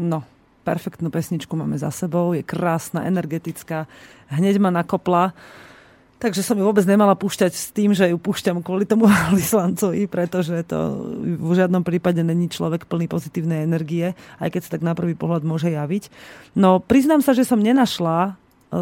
[0.04, 0.28] No,
[0.68, 3.88] perfektnú pesničku máme za sebou, je krásna, energetická,
[4.32, 5.32] hneď ma nakopla.
[6.24, 10.56] Takže som ju vôbec nemala púšťať s tým, že ju púšťam kvôli tomu vyslancovi, pretože
[10.64, 10.80] to
[11.20, 15.44] v žiadnom prípade není človek plný pozitívnej energie, aj keď sa tak na prvý pohľad
[15.44, 16.08] môže javiť.
[16.56, 18.32] No, priznám sa, že som nenašla e,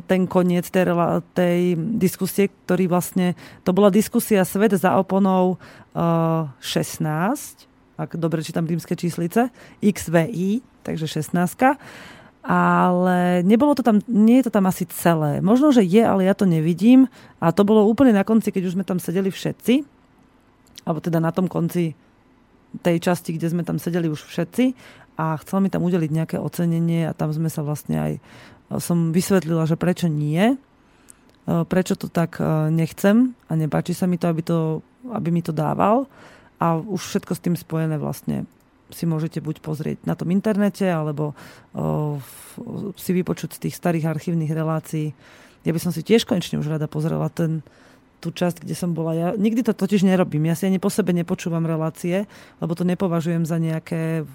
[0.05, 0.93] ten koniec tej,
[1.34, 3.34] tej diskusie, ktorý vlastne,
[3.65, 5.57] to bola diskusia Svet za oponou
[5.97, 7.70] uh, 16,
[8.01, 11.77] ak dobre čítam rímske číslice, XVI, takže 16
[12.41, 15.45] ale nebolo to tam, nie je to tam asi celé.
[15.45, 17.05] Možno, že je, ale ja to nevidím.
[17.37, 19.85] A to bolo úplne na konci, keď už sme tam sedeli všetci,
[20.89, 21.93] alebo teda na tom konci
[22.81, 24.73] tej časti, kde sme tam sedeli už všetci.
[25.21, 28.13] A chcel mi tam udeliť nejaké ocenenie a tam sme sa vlastne aj
[28.81, 30.57] som vysvetlila, že prečo nie,
[31.45, 34.79] prečo to tak nechcem a nepáči sa mi to, aby, to,
[35.11, 36.07] aby mi to dával
[36.62, 38.45] a už všetko s tým spojené vlastne
[38.93, 41.34] si môžete buď pozrieť na tom internete, alebo
[43.00, 45.15] si vypočuť z tých starých archívnych relácií.
[45.65, 47.63] Ja by som si tiež konečne už rada pozrela ten,
[48.19, 49.15] tú časť, kde som bola.
[49.15, 50.45] Ja nikdy to totiž nerobím.
[50.45, 52.28] Ja si ani po sebe nepočúvam relácie,
[52.60, 54.28] lebo to nepovažujem za nejaké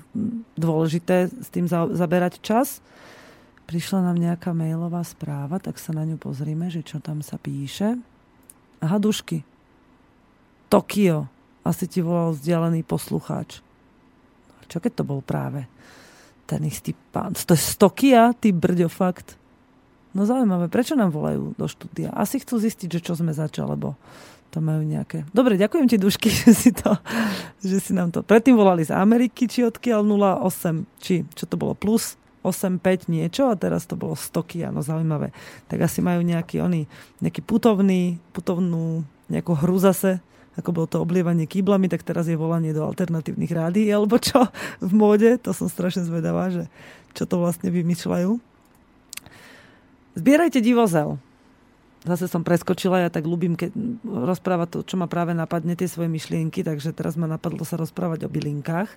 [0.56, 2.80] dôležité s tým za, zaberať čas.
[3.68, 7.98] Prišla nám nejaká mailová správa, tak sa na ňu pozrime, že čo tam sa píše.
[8.80, 9.44] Aha, dušky.
[10.72, 11.35] Tokio.
[11.66, 13.58] Asi ti volal vzdialený poslucháč.
[14.70, 15.66] Čo keď to bol práve
[16.46, 17.34] ten istý pán?
[17.34, 19.34] To je z Tokia, ty brďo, fakt.
[20.14, 22.14] No zaujímavé, prečo nám volajú do štúdia?
[22.14, 23.98] Asi chcú zistiť, že čo sme začali, lebo
[24.54, 25.26] to majú nejaké...
[25.34, 26.96] Dobre, ďakujem ti, Dušky, že si, to,
[27.60, 28.22] že si nám to...
[28.22, 33.58] Predtým volali z Ameriky, či odkiaľ 08, či čo to bolo, plus 8-5 niečo a
[33.58, 35.34] teraz to bolo 100 no zaujímavé.
[35.66, 36.86] Tak asi majú nejaký, oni,
[37.18, 40.22] nejaký putovný, putovnú nejakú hru zase,
[40.56, 44.48] ako bolo to oblievanie kýblami, tak teraz je volanie do alternatívnych rádií, alebo čo
[44.80, 45.36] v móde.
[45.44, 46.72] To som strašne zvedavá, že
[47.12, 48.40] čo to vlastne vymýšľajú.
[50.16, 51.20] Zbierajte divozel.
[52.06, 53.74] Zase som preskočila, ja tak ľúbim keď
[54.06, 58.24] rozprávať to, čo ma práve napadne, tie svoje myšlienky, takže teraz ma napadlo sa rozprávať
[58.24, 58.88] o bylinkách,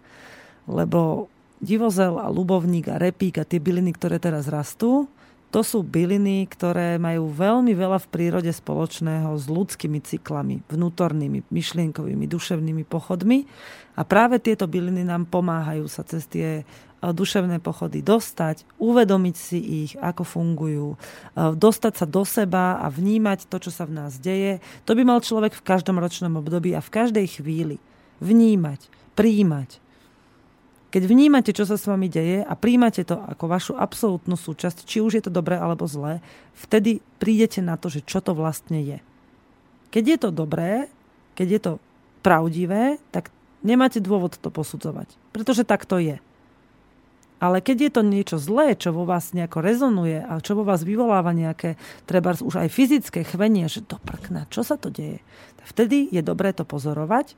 [0.69, 1.28] lebo
[1.60, 5.10] divozel a ľubovník a repík a tie byliny, ktoré teraz rastú,
[5.49, 12.29] to sú byliny, ktoré majú veľmi veľa v prírode spoločného s ľudskými cyklami, vnútornými, myšlienkovými,
[12.29, 13.49] duševnými pochodmi.
[13.97, 16.63] A práve tieto byliny nám pomáhajú sa cez tie e,
[17.01, 19.59] duševné pochody dostať, uvedomiť si
[19.89, 20.97] ich, ako fungujú, e,
[21.57, 24.62] dostať sa do seba a vnímať to, čo sa v nás deje.
[24.85, 27.81] To by mal človek v každom ročnom období a v každej chvíli
[28.21, 28.85] vnímať,
[29.17, 29.81] príjmať,
[30.89, 35.06] keď vnímate, čo sa s vami deje a príjmate to ako vašu absolútnu súčasť, či
[35.06, 36.17] už je to dobré alebo zlé,
[36.58, 38.97] vtedy prídete na to, že čo to vlastne je.
[39.93, 40.89] Keď je to dobré,
[41.38, 41.71] keď je to
[42.25, 43.30] pravdivé, tak
[43.62, 45.13] nemáte dôvod to posudzovať.
[45.30, 46.17] Pretože tak to je.
[47.39, 50.84] Ale keď je to niečo zlé, čo vo vás nejako rezonuje a čo vo vás
[50.84, 55.23] vyvoláva nejaké, treba už aj fyzické chvenie, že to prkna, čo sa to deje,
[55.69, 57.38] vtedy je dobré to pozorovať.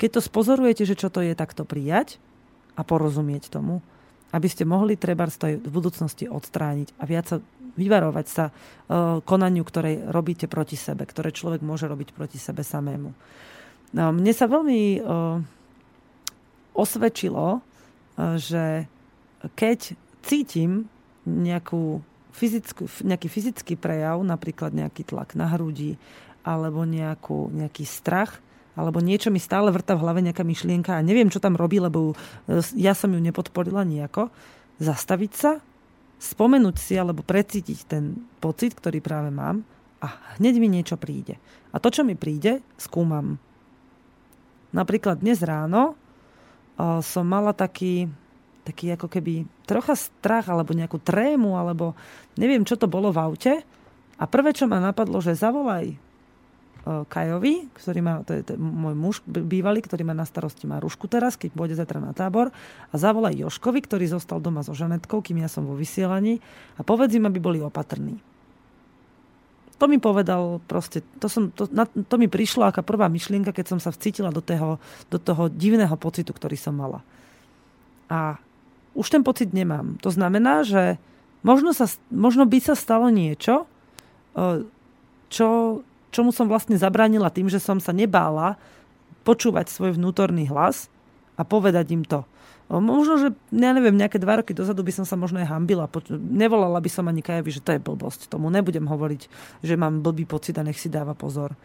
[0.00, 2.18] Keď to spozorujete, že čo to je, tak to prijať
[2.76, 3.82] a porozumieť tomu,
[4.30, 7.36] aby ste mohli treba v budúcnosti odstrániť a viac sa
[7.70, 13.10] vyvarovať sa uh, konaniu, ktoré robíte proti sebe, ktoré človek môže robiť proti sebe samému.
[13.90, 15.38] No, mne sa veľmi uh,
[16.74, 17.62] osvedčilo,
[18.38, 18.86] že
[19.56, 20.86] keď cítim
[21.24, 25.96] nejakú fyzickú, nejaký fyzický prejav, napríklad nejaký tlak na hrudi
[26.40, 28.40] alebo nejakú, nejaký strach,
[28.80, 32.16] alebo niečo mi stále vrta v hlave nejaká myšlienka a neviem, čo tam robí, lebo
[32.48, 34.32] e, ja som ju nepodporila nejako,
[34.80, 35.60] zastaviť sa,
[36.16, 39.60] spomenúť si alebo precítiť ten pocit, ktorý práve mám
[40.00, 41.36] a hneď mi niečo príde.
[41.70, 43.36] A to, čo mi príde, skúmam.
[44.72, 48.08] Napríklad dnes ráno uh, som mala taký,
[48.64, 51.92] taký ako keby trocha strach alebo nejakú trému alebo
[52.40, 53.54] neviem, čo to bolo v aute.
[54.20, 56.09] A prvé, čo ma napadlo, že zavolaj E,
[57.06, 60.82] Kajovi, ktorý má, to je, to je môj muž bývalý, ktorý má na starosti má
[60.82, 62.50] rušku teraz, keď pôjde zatra na tábor
[62.90, 66.42] a zavolaj Joškovi, ktorý zostal doma so Žanetkou, kým ja som vo vysielaní
[66.76, 68.18] a povedz im, aby boli opatrní.
[69.80, 73.76] To mi povedal proste, to, som, to, na, to mi prišlo ako prvá myšlienka, keď
[73.76, 74.76] som sa vcítila do toho,
[75.08, 77.00] do toho divného pocitu, ktorý som mala.
[78.12, 78.36] A
[78.92, 79.96] už ten pocit nemám.
[80.04, 81.00] To znamená, že
[81.40, 83.64] možno, sa, možno by sa stalo niečo,
[84.36, 84.68] e,
[85.32, 88.58] čo čomu som vlastne zabránila tým, že som sa nebála
[89.22, 90.90] počúvať svoj vnútorný hlas
[91.38, 92.26] a povedať im to.
[92.70, 95.90] Možno, že, ja neviem, nejaké dva roky dozadu by som sa možno aj hambila.
[96.14, 98.30] Nevolala by som ani Kajovi, že to je blbosť.
[98.30, 99.22] Tomu nebudem hovoriť,
[99.66, 101.58] že mám blbý pocit a nech si dáva pozor.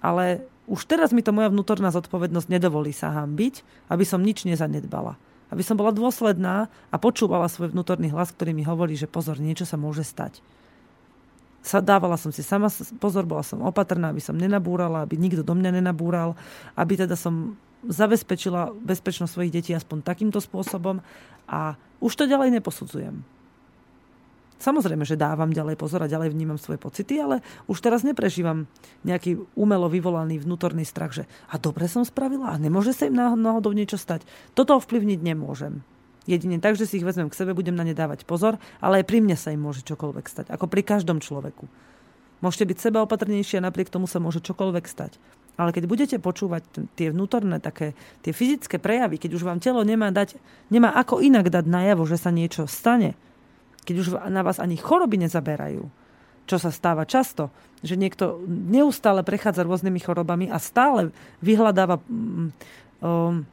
[0.00, 3.60] Ale už teraz mi to moja vnútorná zodpovednosť nedovolí sa hambiť,
[3.92, 5.20] aby som nič nezanedbala.
[5.52, 9.68] Aby som bola dôsledná a počúvala svoj vnútorný hlas, ktorý mi hovorí, že pozor, niečo
[9.68, 10.40] sa môže stať
[11.64, 12.68] sa dávala som si sama
[13.00, 16.36] pozor, bola som opatrná, aby som nenabúrala, aby nikto do mňa nenabúral,
[16.76, 17.56] aby teda som
[17.88, 21.00] zabezpečila bezpečnosť svojich detí aspoň takýmto spôsobom
[21.48, 23.24] a už to ďalej neposudzujem.
[24.60, 28.64] Samozrejme, že dávam ďalej pozor a ďalej vnímam svoje pocity, ale už teraz neprežívam
[29.04, 33.76] nejaký umelo vyvolaný vnútorný strach, že a dobre som spravila a nemôže sa im náhodou
[33.76, 34.24] niečo stať.
[34.56, 35.84] Toto ovplyvniť nemôžem.
[36.24, 39.08] Jedine tak, že si ich vezmem k sebe, budem na ne dávať pozor, ale aj
[39.08, 40.46] pri mne sa im môže čokoľvek stať.
[40.48, 41.68] Ako pri každom človeku.
[42.40, 45.16] Môžete byť seba opatrnejšie a napriek tomu sa môže čokoľvek stať.
[45.54, 46.66] Ale keď budete počúvať
[46.98, 47.94] tie vnútorné také,
[48.26, 50.34] tie fyzické prejavy, keď už vám telo nemá, dať,
[50.66, 53.14] nemá ako inak dať najavo, že sa niečo stane,
[53.86, 55.86] keď už na vás ani choroby nezaberajú,
[56.44, 57.54] čo sa stáva často,
[57.86, 62.50] že niekto neustále prechádza rôznymi chorobami a stále vyhľadáva um,
[62.98, 63.46] um,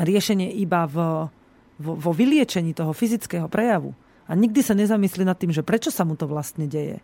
[0.00, 1.28] riešenie iba v,
[1.78, 6.06] vo, vo vyliečení toho fyzického prejavu a nikdy sa nezamyslí nad tým, že prečo sa
[6.06, 7.02] mu to vlastne deje,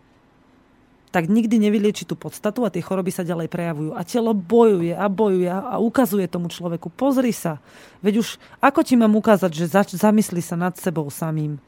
[1.11, 3.91] tak nikdy nevylieči tú podstatu a tie choroby sa ďalej prejavujú.
[3.99, 7.59] A telo bojuje a bojuje a ukazuje tomu človeku, pozri sa,
[7.99, 11.59] veď už ako ti mám ukázať, že zač- zamysli sa nad sebou samým.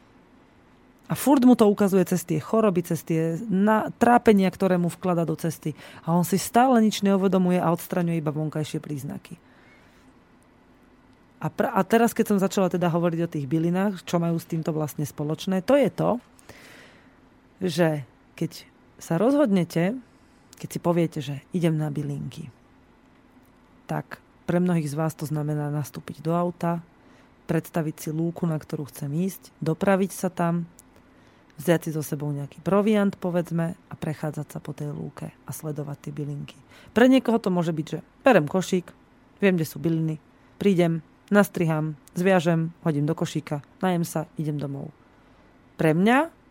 [1.11, 5.27] A furt mu to ukazuje cez tie choroby, cez tie na, trápenia, ktoré mu vklada
[5.27, 5.75] do cesty.
[6.07, 9.35] A on si stále nič neuvedomuje a odstraňuje iba vonkajšie príznaky.
[11.43, 14.47] A, pra, a teraz, keď som začala teda hovoriť o tých bylinách, čo majú s
[14.47, 16.11] týmto vlastne spoločné, to je to,
[17.59, 17.89] že
[18.39, 18.63] keď
[18.95, 19.99] sa rozhodnete,
[20.55, 22.47] keď si poviete, že idem na bylinky,
[23.91, 26.79] tak pre mnohých z vás to znamená nastúpiť do auta,
[27.43, 30.63] predstaviť si lúku, na ktorú chcem ísť, dopraviť sa tam
[31.59, 36.07] vziať si so sebou nejaký proviant, povedzme, a prechádzať sa po tej lúke a sledovať
[36.07, 36.55] tie bylinky.
[36.95, 38.89] Pre niekoho to môže byť, že berem košík,
[39.43, 40.17] viem, kde sú byliny,
[40.57, 44.91] prídem, nastriham, zviažem, hodím do košíka, najem sa, idem domov.
[45.79, 46.43] Pre mňa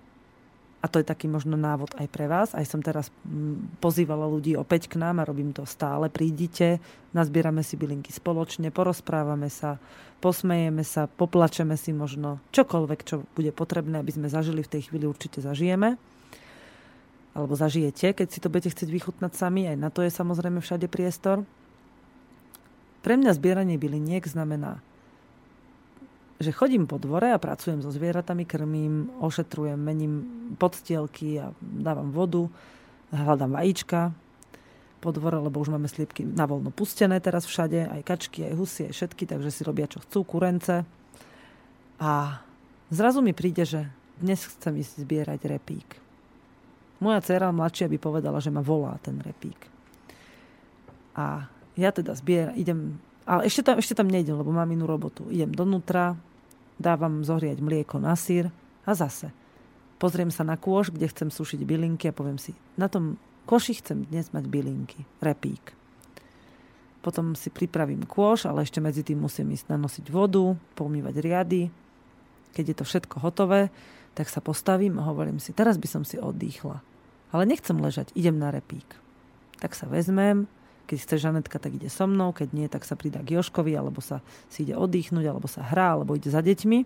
[0.83, 2.59] a to je taký možno návod aj pre vás.
[2.59, 6.11] Aj som teraz mm, pozývala ľudí opäť k nám a robím to stále.
[6.11, 6.83] Prídite,
[7.15, 9.79] nazbierame si bylinky spoločne, porozprávame sa,
[10.19, 15.07] posmejeme sa, poplačeme si možno čokoľvek, čo bude potrebné, aby sme zažili v tej chvíli,
[15.07, 15.95] určite zažijeme.
[17.39, 19.71] Alebo zažijete, keď si to budete chcieť vychutnať sami.
[19.71, 21.47] Aj na to je samozrejme všade priestor.
[23.03, 24.79] Pre mňa zbieranie byliniek znamená
[26.43, 30.27] že chodím po dvore a pracujem so zvieratami, krmím, ošetrujem, mením
[30.59, 32.51] podstielky a dávam vodu,
[33.15, 34.11] hľadám vajíčka
[34.99, 38.81] po dvore, lebo už máme sliepky na voľno pustené teraz všade, aj kačky, aj husy,
[38.91, 40.83] aj všetky, takže si robia čo chcú, kurence.
[42.03, 42.43] A
[42.91, 43.87] zrazu mi príde, že
[44.19, 45.89] dnes chcem ísť zbierať repík.
[47.03, 49.59] Moja dcera mladšia by povedala, že ma volá ten repík.
[51.19, 55.31] A ja teda zbieram, idem ale ešte tam, ešte tam nejdem, lebo mám inú robotu.
[55.31, 56.19] Idem donútra,
[56.79, 58.51] dávam zohriať mlieko na sír
[58.83, 59.31] a zase.
[60.03, 64.03] Pozriem sa na kôš, kde chcem sušiť bylinky a poviem si, na tom koši chcem
[64.11, 65.79] dnes mať bylinky, repík.
[67.03, 71.63] Potom si pripravím kôš, ale ešte medzi tým musím ísť nanosiť vodu, pomývať riady.
[72.55, 73.71] Keď je to všetko hotové,
[74.15, 76.83] tak sa postavím a hovorím si, teraz by som si oddychla.
[77.31, 78.87] Ale nechcem ležať, idem na repík.
[79.59, 80.51] Tak sa vezmem,
[80.93, 84.05] keď chce Žanetka, tak ide so mnou, keď nie, tak sa pridá k Joškovi, alebo
[84.05, 84.21] sa
[84.53, 86.85] si ide oddychnúť, alebo sa hrá, alebo ide za deťmi.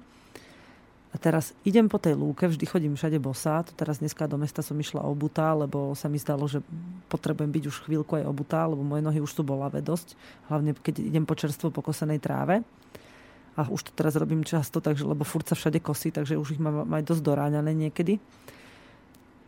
[1.10, 3.66] A teraz idem po tej lúke, vždy chodím všade bosá.
[3.66, 6.62] To teraz dneska do mesta som išla obutá, lebo sa mi zdalo, že
[7.10, 10.14] potrebujem byť už chvíľku aj obutá, lebo moje nohy už sú bolavé dosť.
[10.46, 12.62] Hlavne keď idem po čerstvo pokosenej tráve.
[13.58, 16.62] A už to teraz robím často, takže, lebo furt sa všade kosí, takže už ich
[16.62, 18.22] mám aj dosť doráňané niekedy.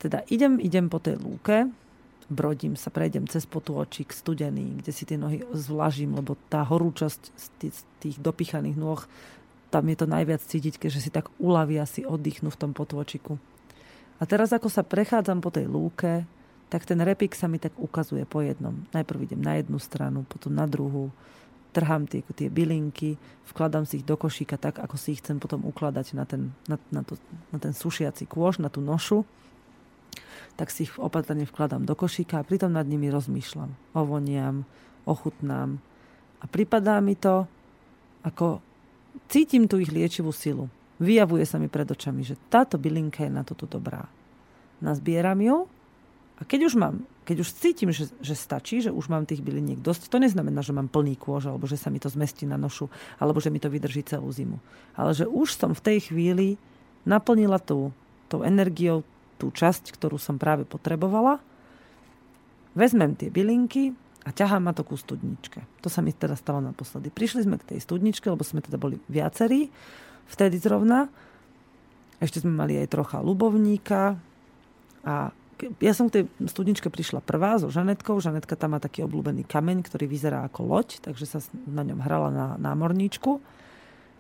[0.03, 1.71] Teda idem, idem po tej lúke,
[2.29, 7.47] brodím sa, prejdem cez potôčik studený, kde si tie nohy zvlažím, lebo tá horúčasť z
[8.01, 9.01] tých, dopichaných nôh,
[9.73, 13.41] tam je to najviac cítiť, keďže si tak uľavia, si oddychnú v tom potôčiku.
[14.21, 16.25] A teraz ako sa prechádzam po tej lúke,
[16.69, 18.77] tak ten repík sa mi tak ukazuje po jednom.
[18.93, 21.09] Najprv idem na jednu stranu, potom na druhú,
[21.73, 23.17] trhám tie, tie bylinky,
[23.49, 26.77] vkladám si ich do košíka tak, ako si ich chcem potom ukladať na ten, na,
[26.93, 27.17] na, to,
[27.53, 29.25] na ten sušiaci kôž, na tú nošu
[30.57, 33.71] tak si ich opatrne vkladám do košíka a pritom nad nimi rozmýšľam.
[33.95, 34.69] Ovoniam,
[35.09, 35.79] ochutnám.
[36.39, 37.49] A pripadá mi to,
[38.23, 38.63] ako
[39.27, 40.71] cítim tú ich liečivú silu.
[40.99, 44.07] Vyjavuje sa mi pred očami, že táto bylinka je na toto dobrá.
[44.83, 45.67] Nazbieram ju
[46.39, 49.83] a keď už mám, keď už cítim, že, že stačí, že už mám tých byliniek
[49.83, 52.87] dosť, to neznamená, že mám plný kôž, alebo že sa mi to zmestí na nošu,
[53.19, 54.59] alebo že mi to vydrží celú zimu.
[54.95, 56.55] Ale že už som v tej chvíli
[57.03, 57.91] naplnila tú,
[58.31, 59.03] tou energiou
[59.39, 61.39] tú časť, ktorú som práve potrebovala,
[62.75, 63.95] vezmem tie bylinky
[64.27, 65.63] a ťahám ma to ku studničke.
[65.81, 67.09] To sa mi teda stalo naposledy.
[67.09, 69.71] Prišli sme k tej studničke, lebo sme teda boli viacerí,
[70.29, 71.09] vtedy zrovna.
[72.19, 74.19] Ešte sme mali aj trocha ľubovníka
[75.07, 75.31] a
[75.83, 78.23] ja som k tej studničke prišla prvá so Žanetkou.
[78.23, 82.31] Žanetka tam má taký obľúbený kameň, ktorý vyzerá ako loď, takže sa na ňom hrala
[82.31, 83.43] na námorníčku.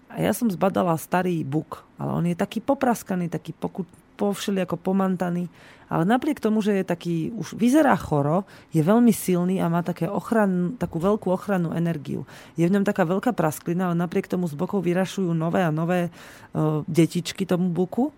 [0.08, 3.86] A ja som zbadala starý buk, ale on je taký popraskaný, taký poku,
[4.18, 5.46] povšeli ako pomantaný,
[5.88, 8.44] ale napriek tomu, že je taký, už vyzerá choro,
[8.76, 12.28] je veľmi silný a má také ochran, takú veľkú ochrannú energiu.
[12.60, 16.12] Je v ňom taká veľká prasklina, ale napriek tomu z bokov vyrašujú nové a nové
[16.12, 18.12] uh, detičky tomu buku.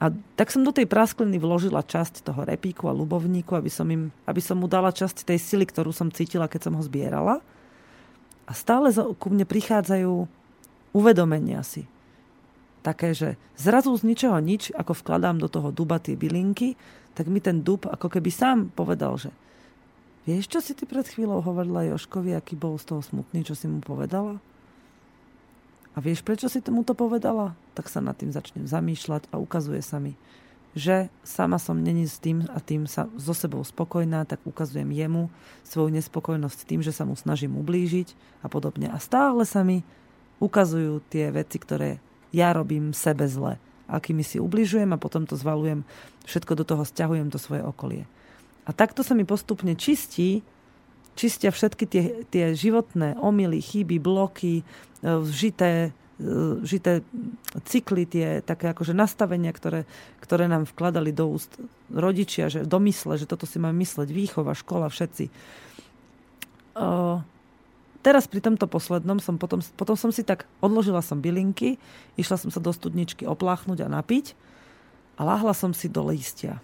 [0.00, 0.08] A
[0.40, 4.40] tak som do tej praskliny vložila časť toho repíku a ľubovníku, aby som, im, aby
[4.40, 7.44] som mu dala časť tej sily, ktorú som cítila, keď som ho zbierala.
[8.48, 10.28] A stále ku mne prichádzajú
[10.96, 11.84] uvedomenia si
[12.86, 16.78] také, že zrazu z ničoho nič, ako vkladám do toho duba tie bylinky,
[17.18, 19.34] tak mi ten dub ako keby sám povedal, že
[20.22, 23.66] vieš, čo si ty pred chvíľou hovorila Joškovi, aký bol z toho smutný, čo si
[23.66, 24.38] mu povedala?
[25.96, 27.56] A vieš, prečo si tomu to povedala?
[27.74, 30.12] Tak sa nad tým začnem zamýšľať a ukazuje sa mi,
[30.76, 35.32] že sama som není s tým a tým sa so sebou spokojná, tak ukazujem jemu
[35.64, 38.12] svoju nespokojnosť tým, že sa mu snažím ublížiť
[38.44, 38.92] a podobne.
[38.92, 39.80] A stále sa mi
[40.36, 41.96] ukazujú tie veci, ktoré
[42.30, 45.86] ja robím sebe zle, akými si ubližujem a potom to zvalujem,
[46.26, 48.04] všetko do toho stiahujem to svoje okolie.
[48.66, 50.42] A takto sa mi postupne čistí,
[51.14, 54.64] čistia všetky tie, tie životné omily, chyby, bloky, e,
[55.30, 56.30] žité, e,
[56.66, 57.06] žité
[57.62, 59.86] cykly, tie také akože nastavenia, ktoré,
[60.18, 61.54] ktoré nám vkladali do úst
[61.94, 65.30] rodičia, že domysle, že toto si máme mysleť, výchova, škola, všetci
[68.06, 71.82] teraz pri tomto poslednom som potom, potom som si tak odložila som bylinky,
[72.14, 74.38] išla som sa do studničky opláchnuť a napiť
[75.18, 76.62] A láhla som si do lístia.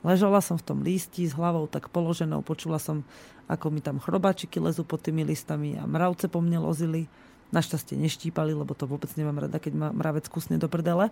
[0.00, 3.04] Ležala som v tom lísti s hlavou tak položenou, počula som,
[3.50, 7.10] ako mi tam chrobáčiky lezú pod tými listami a mravce po mne lozili.
[7.50, 11.10] Našťastie neštípali, lebo to vôbec nemám rada, keď ma mravec kusne do prdele.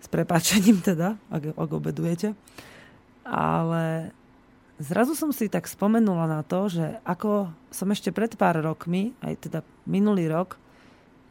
[0.00, 2.32] S prepáčením teda, ak, ak obedujete.
[3.28, 4.14] Ale
[4.78, 9.50] zrazu som si tak spomenula na to, že ako som ešte pred pár rokmi, aj
[9.50, 10.56] teda minulý rok,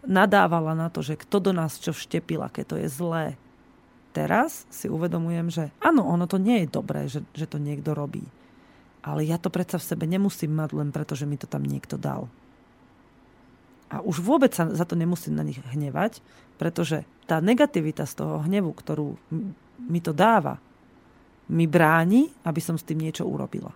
[0.08, 3.36] nadávala na to, že kto do nás čo vštepil, aké to je zlé,
[4.16, 8.24] teraz si uvedomujem, že áno, ono to nie je dobré, že, že to niekto robí.
[9.06, 11.96] Ale ja to predsa v sebe nemusím mať len preto, že mi to tam niekto
[11.96, 12.28] dal.
[13.88, 16.20] A už vôbec sa za to nemusím na nich hnevať,
[16.60, 19.16] pretože tá negativita z toho hnevu, ktorú
[19.80, 20.60] mi to dáva,
[21.48, 23.72] mi bráni, aby som s tým niečo urobila.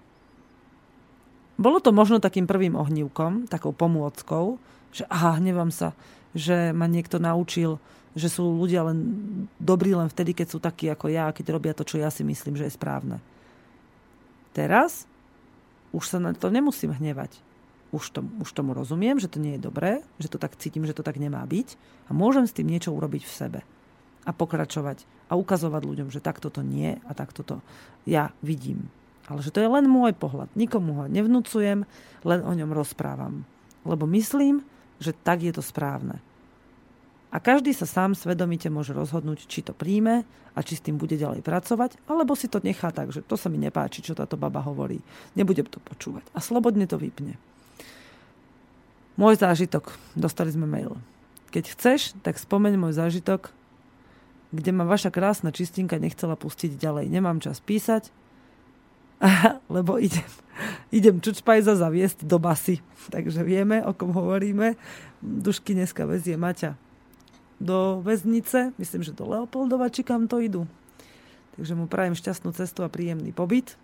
[1.61, 4.57] Bolo to možno takým prvým ohnívkom, takou pomôckou,
[4.91, 5.93] že aha, hnevam sa,
[6.34, 7.80] že ma niekto naučil
[8.11, 8.99] že sú ľudia len
[9.55, 12.59] dobrí len vtedy, keď sú takí ako ja keď robia to, čo ja si myslím,
[12.59, 13.24] že je správne.
[14.51, 15.07] Teraz
[15.95, 17.39] už sa na to nemusím hnevať.
[17.91, 20.95] Už, to, už tomu rozumiem, že to nie je dobré, že to tak cítim, že
[20.95, 21.76] to tak nemá byť
[22.07, 23.59] a môžem s tým niečo urobiť v sebe
[24.26, 27.55] a pokračovať a ukazovať ľuďom, že takto to nie a takto to
[28.05, 28.89] ja vidím.
[29.32, 30.51] Ale že to je len môj pohľad.
[30.59, 31.88] Nikomu ho nevnúcujem,
[32.28, 33.47] len o ňom rozprávam.
[33.88, 34.61] Lebo myslím,
[34.99, 36.19] že tak je to správne.
[37.32, 41.15] A každý sa sám svedomite môže rozhodnúť, či to príjme a či s tým bude
[41.15, 44.59] ďalej pracovať, alebo si to nechá tak, že to sa mi nepáči, čo táto baba
[44.59, 44.99] hovorí.
[45.39, 46.28] Nebudem to počúvať.
[46.36, 47.39] A slobodne to vypne.
[49.15, 49.95] Môj zážitok.
[50.11, 50.99] Dostali sme mail.
[51.55, 53.55] Keď chceš, tak spomeň môj zážitok,
[54.52, 57.08] kde ma vaša krásna čistinka nechcela pustiť ďalej.
[57.08, 58.12] Nemám čas písať,
[59.76, 60.28] lebo idem,
[60.91, 62.84] idem čučpajza zaviesť do basy.
[63.10, 64.76] Takže vieme, o kom hovoríme.
[65.24, 66.76] Dušky dneska vezie Maťa
[67.62, 70.66] do väznice, myslím, že do Leopoldova, či kam to idú.
[71.56, 73.78] Takže mu prajem šťastnú cestu a príjemný pobyt.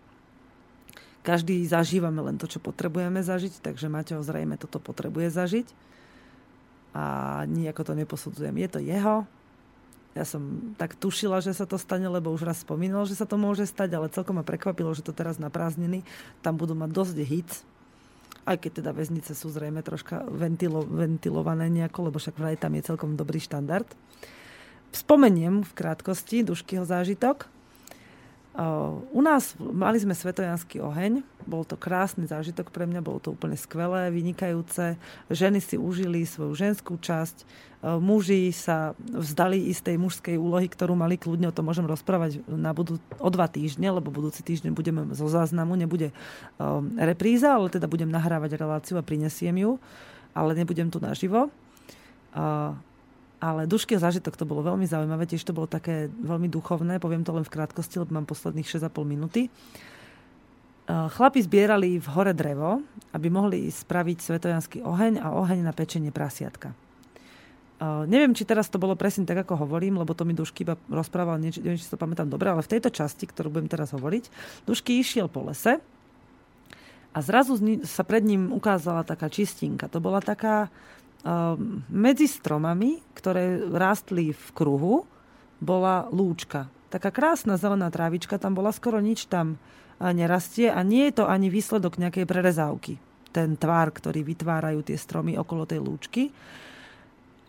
[1.22, 5.68] Každý zažívame len to, čo potrebujeme zažiť, takže Maťo zrejme toto potrebuje zažiť.
[6.97, 7.05] A
[7.45, 8.55] nijako to neposudzujem.
[8.57, 9.30] Je to jeho.
[10.16, 13.38] Ja som tak tušila, že sa to stane, lebo už raz spomínal, že sa to
[13.38, 16.01] môže stať, ale celkom ma prekvapilo, že to teraz na prázdniny
[16.41, 17.51] tam budú mať dosť hit
[18.47, 22.88] aj keď teda väznice sú zrejme troška ventilo, ventilované nejako, lebo však vraj tam je
[22.88, 23.86] celkom dobrý štandard.
[24.95, 27.51] Spomeniem v krátkosti Duškyho zážitok.
[29.14, 33.53] U nás mali sme svetojanský oheň, bol to krásny zážitok pre mňa, bolo to úplne
[33.53, 34.97] skvelé, vynikajúce.
[35.30, 37.45] Ženy si užili svoju ženskú časť,
[38.01, 42.97] muži sa vzdali istej mužskej úlohy, ktorú mali kľudne, o tom môžem rozprávať na budú,
[43.22, 46.10] o dva týždne, lebo budúci týždeň budeme zo záznamu, nebude
[46.97, 49.72] repríza, ale teda budem nahrávať reláciu a prinesiem ju,
[50.34, 51.53] ale nebudem tu naživo.
[53.38, 57.38] Ale dušky zážitok to bolo veľmi zaujímavé, tiež to bolo také veľmi duchovné, poviem to
[57.38, 59.53] len v krátkosti, lebo mám posledných 6,5 minúty.
[60.88, 62.81] Chlapi zbierali v hore drevo,
[63.13, 66.73] aby mohli spraviť svetojanský oheň a oheň na pečenie prasiatka.
[68.09, 71.38] neviem, či teraz to bolo presne tak, ako hovorím, lebo to mi Dušky iba rozprával,
[71.38, 74.33] neviem, či to pamätám dobre, ale v tejto časti, ktorú budem teraz hovoriť,
[74.65, 75.77] Dušky išiel po lese
[77.13, 79.89] a zrazu sa pred ním ukázala taká čistinka.
[79.89, 80.69] To bola taká,
[81.91, 85.03] medzi stromami, ktoré rástli v kruhu,
[85.59, 86.71] bola lúčka.
[86.88, 89.59] Taká krásna zelená trávička, tam bola skoro nič tam
[89.99, 93.01] nerastie a nie je to ani výsledok nejakej prerezávky.
[93.36, 96.32] Ten tvár, ktorý vytvárajú tie stromy okolo tej lúčky.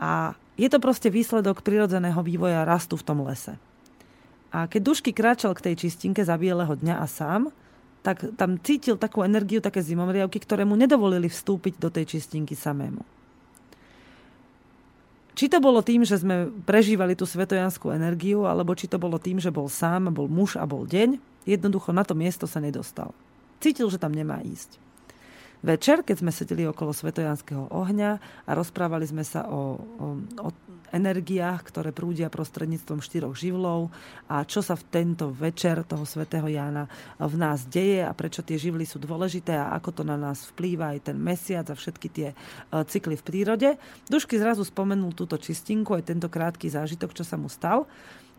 [0.03, 3.55] A je to proste výsledok prirodzeného vývoja rastu v tom lese.
[4.49, 7.53] A keď Dušky kráčal k tej čistinke za bieleho dňa a sám,
[8.01, 13.18] tak tam cítil takú energiu, také zimomriavky, ktoré mu nedovolili vstúpiť do tej čistinky samému.
[15.39, 19.39] Či to bolo tým, že sme prežívali tú svetojanskú energiu, alebo či to bolo tým,
[19.39, 21.15] že bol sám, bol muž a bol deň,
[21.47, 23.15] jednoducho na to miesto sa nedostal.
[23.63, 24.88] Cítil, že tam nemá ísť.
[25.59, 28.11] Večer, keď sme sedeli okolo svetojanského ohňa
[28.47, 30.07] a rozprávali sme sa o, o,
[30.39, 30.49] o
[30.93, 33.93] energiách, ktoré prúdia prostredníctvom štyroch živlov
[34.29, 36.89] a čo sa v tento večer toho svätého Jána
[37.21, 40.97] v nás deje a prečo tie živly sú dôležité a ako to na nás vplýva
[40.97, 42.37] aj ten mesiac a všetky tie e,
[42.89, 43.69] cykly v prírode.
[44.09, 47.85] Dušky zrazu spomenul túto čistinku, aj tento krátky zážitok, čo sa mu stal.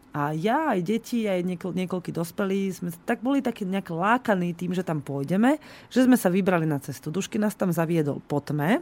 [0.10, 4.74] A ja, aj deti, aj niekoľ, niekoľkí dospelí sme tak boli takí nejak lákaní tým,
[4.74, 5.62] že tam pôjdeme,
[5.94, 7.14] že sme sa vybrali na cestu.
[7.14, 8.82] Dušky nás tam zaviedol po tme.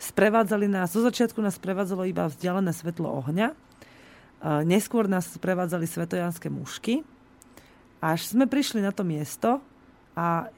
[0.00, 3.52] Sprevádzali nás, zo začiatku nás sprevádzalo iba vzdialené svetlo ohňa.
[4.64, 7.04] Neskôr nás sprevádzali svetojanské mušky.
[8.00, 9.60] Až sme prišli na to miesto
[10.16, 10.48] a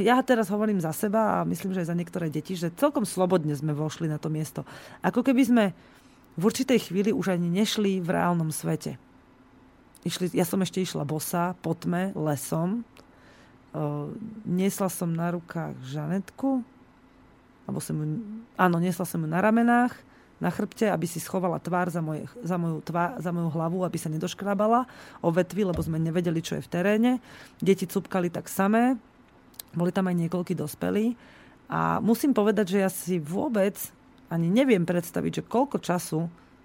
[0.00, 3.52] ja teraz hovorím za seba a myslím, že aj za niektoré deti, že celkom slobodne
[3.52, 4.64] sme vošli na to miesto.
[5.04, 5.64] Ako keby sme
[6.36, 8.96] v určitej chvíli už ani nešli v reálnom svete
[10.04, 12.84] išli, ja som ešte išla bosa po tme, lesom.
[13.74, 14.14] Uh,
[14.46, 16.62] niesla som na rukách Žanetku,
[17.66, 18.06] alebo som ju,
[18.54, 19.96] áno, niesla som ju na ramenách,
[20.38, 23.96] na chrbte, aby si schovala tvár za, moje, za, moju, tvár, za moju hlavu, aby
[23.96, 24.84] sa nedoškrábala
[25.24, 27.12] o vetvy, lebo sme nevedeli, čo je v teréne.
[27.64, 29.00] Deti cupkali tak samé,
[29.72, 31.16] boli tam aj niekoľkí dospelí.
[31.70, 33.74] A musím povedať, že ja si vôbec
[34.28, 36.20] ani neviem predstaviť, že koľko času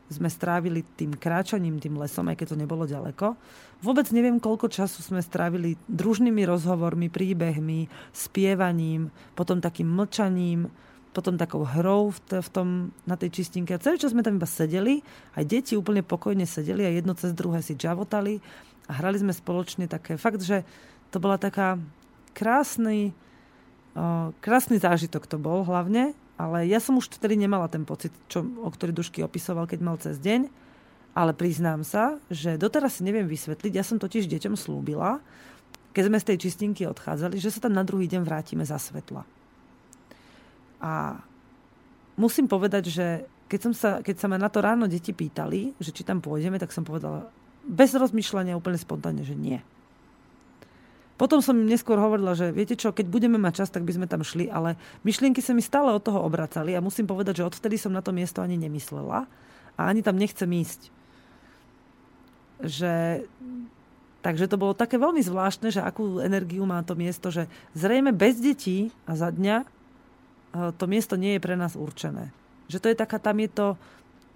[0.10, 3.38] sme strávili tým kráčaním tým lesom, aj keď to nebolo ďaleko.
[3.86, 10.68] Vôbec neviem, koľko času sme strávili družnými rozhovormi, príbehmi, spievaním, potom takým mlčaním,
[11.14, 12.68] potom takou hrou v, t- v tom,
[13.06, 13.74] na tej čistinke.
[13.74, 15.02] A celý čas sme tam iba sedeli,
[15.34, 18.42] aj deti úplne pokojne sedeli a jedno cez druhé si džavotali
[18.90, 20.66] a hrali sme spoločne také, fakt, že
[21.10, 21.82] to bola taká
[22.38, 23.14] krásny,
[23.98, 28.48] o, krásny zážitok to bol hlavne, ale ja som už vtedy nemala ten pocit, čo,
[28.64, 30.48] o ktorý Dušky opisoval, keď mal cez deň,
[31.12, 35.20] ale priznám sa, že doteraz si neviem vysvetliť, ja som totiž deťom slúbila,
[35.92, 39.28] keď sme z tej čistinky odchádzali, že sa tam na druhý deň vrátime za svetla.
[40.80, 41.20] A
[42.16, 45.92] musím povedať, že keď, som sa, keď sa ma na to ráno deti pýtali, že
[45.92, 47.28] či tam pôjdeme, tak som povedala
[47.68, 49.60] bez rozmýšľania úplne spontánne, že nie.
[51.20, 54.08] Potom som im neskôr hovorila, že viete čo, keď budeme mať čas, tak by sme
[54.08, 57.76] tam šli, ale myšlienky sa mi stále od toho obracali a musím povedať, že odvtedy
[57.76, 59.28] som na to miesto ani nemyslela
[59.76, 60.82] a ani tam nechcem ísť.
[62.64, 62.94] Že
[64.20, 68.36] Takže to bolo také veľmi zvláštne, že akú energiu má to miesto, že zrejme bez
[68.44, 69.64] detí a za dňa
[70.50, 72.34] Eh, to miesto nie je pre nás určené.
[72.70, 73.68] Že to je taká, tam je to,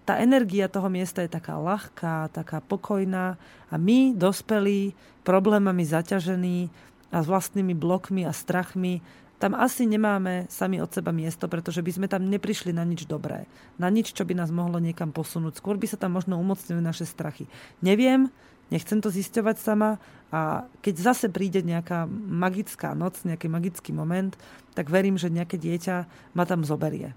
[0.03, 3.39] tá energia toho miesta je taká ľahká, taká pokojná
[3.71, 4.91] a my, dospelí,
[5.23, 6.67] problémami zaťažení
[7.09, 8.99] a s vlastnými blokmi a strachmi,
[9.43, 13.43] tam asi nemáme sami od seba miesto, pretože by sme tam neprišli na nič dobré.
[13.75, 15.59] Na nič, čo by nás mohlo niekam posunúť.
[15.59, 17.51] Skôr by sa tam možno umocnili naše strachy.
[17.83, 18.31] Neviem,
[18.71, 19.99] nechcem to zisťovať sama
[20.31, 24.31] a keď zase príde nejaká magická noc, nejaký magický moment,
[24.79, 25.95] tak verím, že nejaké dieťa
[26.39, 27.11] ma tam zoberie.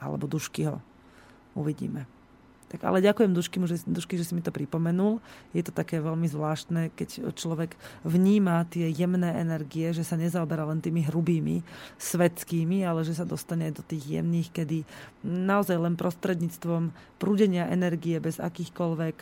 [0.00, 0.80] Alebo dušky ho.
[1.52, 2.15] Uvidíme.
[2.66, 5.22] Tak ale ďakujem Dušky, že, Dušky, že si mi to pripomenul.
[5.54, 10.82] Je to také veľmi zvláštne, keď človek vníma tie jemné energie, že sa nezaoberá len
[10.82, 11.62] tými hrubými,
[11.94, 14.82] svetskými, ale že sa dostane do tých jemných, kedy
[15.22, 16.90] naozaj len prostredníctvom
[17.22, 19.16] prúdenia energie bez akýchkoľvek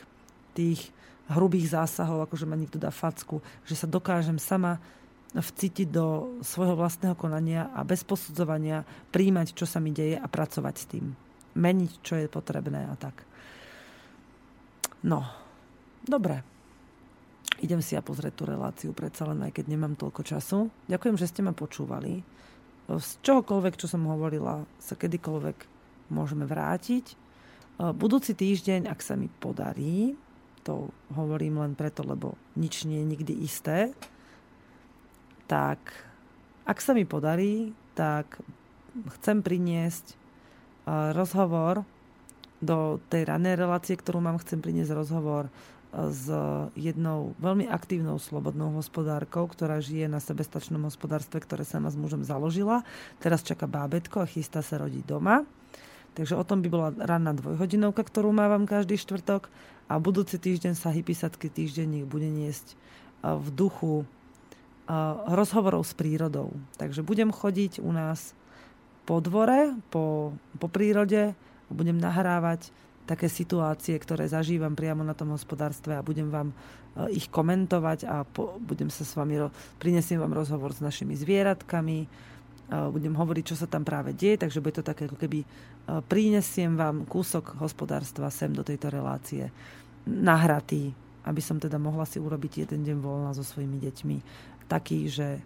[0.57, 0.89] tých
[1.29, 4.81] hrubých zásahov, ako že ma niekto dá facku, že sa dokážem sama
[5.35, 10.75] vcítiť do svojho vlastného konania a bez posudzovania príjmať, čo sa mi deje a pracovať
[10.79, 11.05] s tým.
[11.59, 13.27] Meniť, čo je potrebné a tak.
[15.05, 15.21] No,
[16.01, 16.41] dobre.
[17.61, 20.73] Idem si ja pozrieť tú reláciu, predsa len aj keď nemám toľko času.
[20.89, 22.25] Ďakujem, že ste ma počúvali.
[22.89, 25.57] Z čohokoľvek, čo som hovorila, sa kedykoľvek
[26.09, 27.17] môžeme vrátiť.
[27.97, 30.17] Budúci týždeň, ak sa mi podarí,
[30.65, 33.93] to hovorím len preto, lebo nič nie je nikdy isté,
[35.45, 35.81] tak
[36.65, 38.41] ak sa mi podarí, tak
[39.21, 40.17] chcem priniesť
[41.13, 41.85] rozhovor
[42.65, 45.53] do tej ranej relácie, ktorú mám, chcem priniesť rozhovor
[45.95, 46.27] s
[46.75, 52.27] jednou veľmi aktívnou slobodnou hospodárkou, ktorá žije na sebestačnom hospodárstve, ktoré sa ma s mužom
[52.27, 52.83] založila.
[53.23, 55.47] Teraz čaká bábetko a chystá sa rodiť doma.
[56.19, 59.51] Takže o tom by bola ranná dvojhodinovka, ktorú mávam každý štvrtok
[59.91, 62.75] a budúci týždeň sa hypisacký týždenník bude niesť
[63.23, 64.07] v duchu
[65.31, 66.53] rozhovorov s prírodou.
[66.77, 68.37] Takže budem chodiť u nás
[69.05, 71.37] po dvore, po, po prírode
[71.75, 72.71] budem nahrávať
[73.05, 76.55] také situácie, ktoré zažívam priamo na tom hospodárstve a budem vám e,
[77.21, 79.37] ich komentovať a po, budem sa s vami,
[79.77, 82.09] prinesiem vám rozhovor s našimi zvieratkami, e,
[82.89, 85.47] budem hovoriť, čo sa tam práve deje, takže bude to také, ako keby e,
[86.09, 89.53] prinesiem vám kúsok hospodárstva sem do tejto relácie
[90.09, 90.97] nahratý,
[91.29, 94.17] aby som teda mohla si urobiť jeden deň voľna so svojimi deťmi.
[94.65, 95.45] Taký, že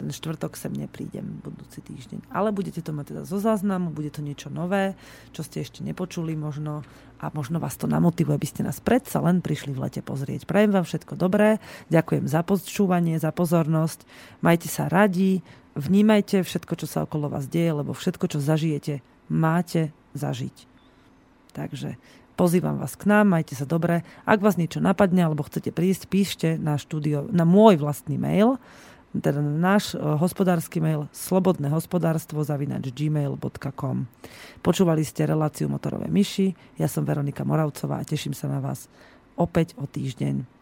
[0.00, 2.32] ten štvrtok sem neprídem budúci týždeň.
[2.32, 4.96] Ale budete to mať teda zo záznamu, bude to niečo nové,
[5.36, 6.82] čo ste ešte nepočuli možno
[7.22, 10.42] a možno vás to namotivuje, aby ste nás predsa len prišli v lete pozrieť.
[10.42, 14.02] Prajem vám všetko dobré, ďakujem za počúvanie, za pozornosť,
[14.42, 15.38] majte sa radi,
[15.78, 20.66] vnímajte všetko, čo sa okolo vás deje, lebo všetko, čo zažijete, máte zažiť.
[21.54, 21.94] Takže
[22.32, 24.08] Pozývam vás k nám, majte sa dobre.
[24.24, 28.56] Ak vás niečo napadne alebo chcete prísť, píšte na štúdio, na môj vlastný mail,
[29.20, 34.08] teda náš e, hospodársky mail slobodné hospodárstvo zavinač gmail.com.
[34.64, 38.88] Počúvali ste reláciu Motorové myši, ja som Veronika Moravcová a teším sa na vás
[39.36, 40.61] opäť o týždeň.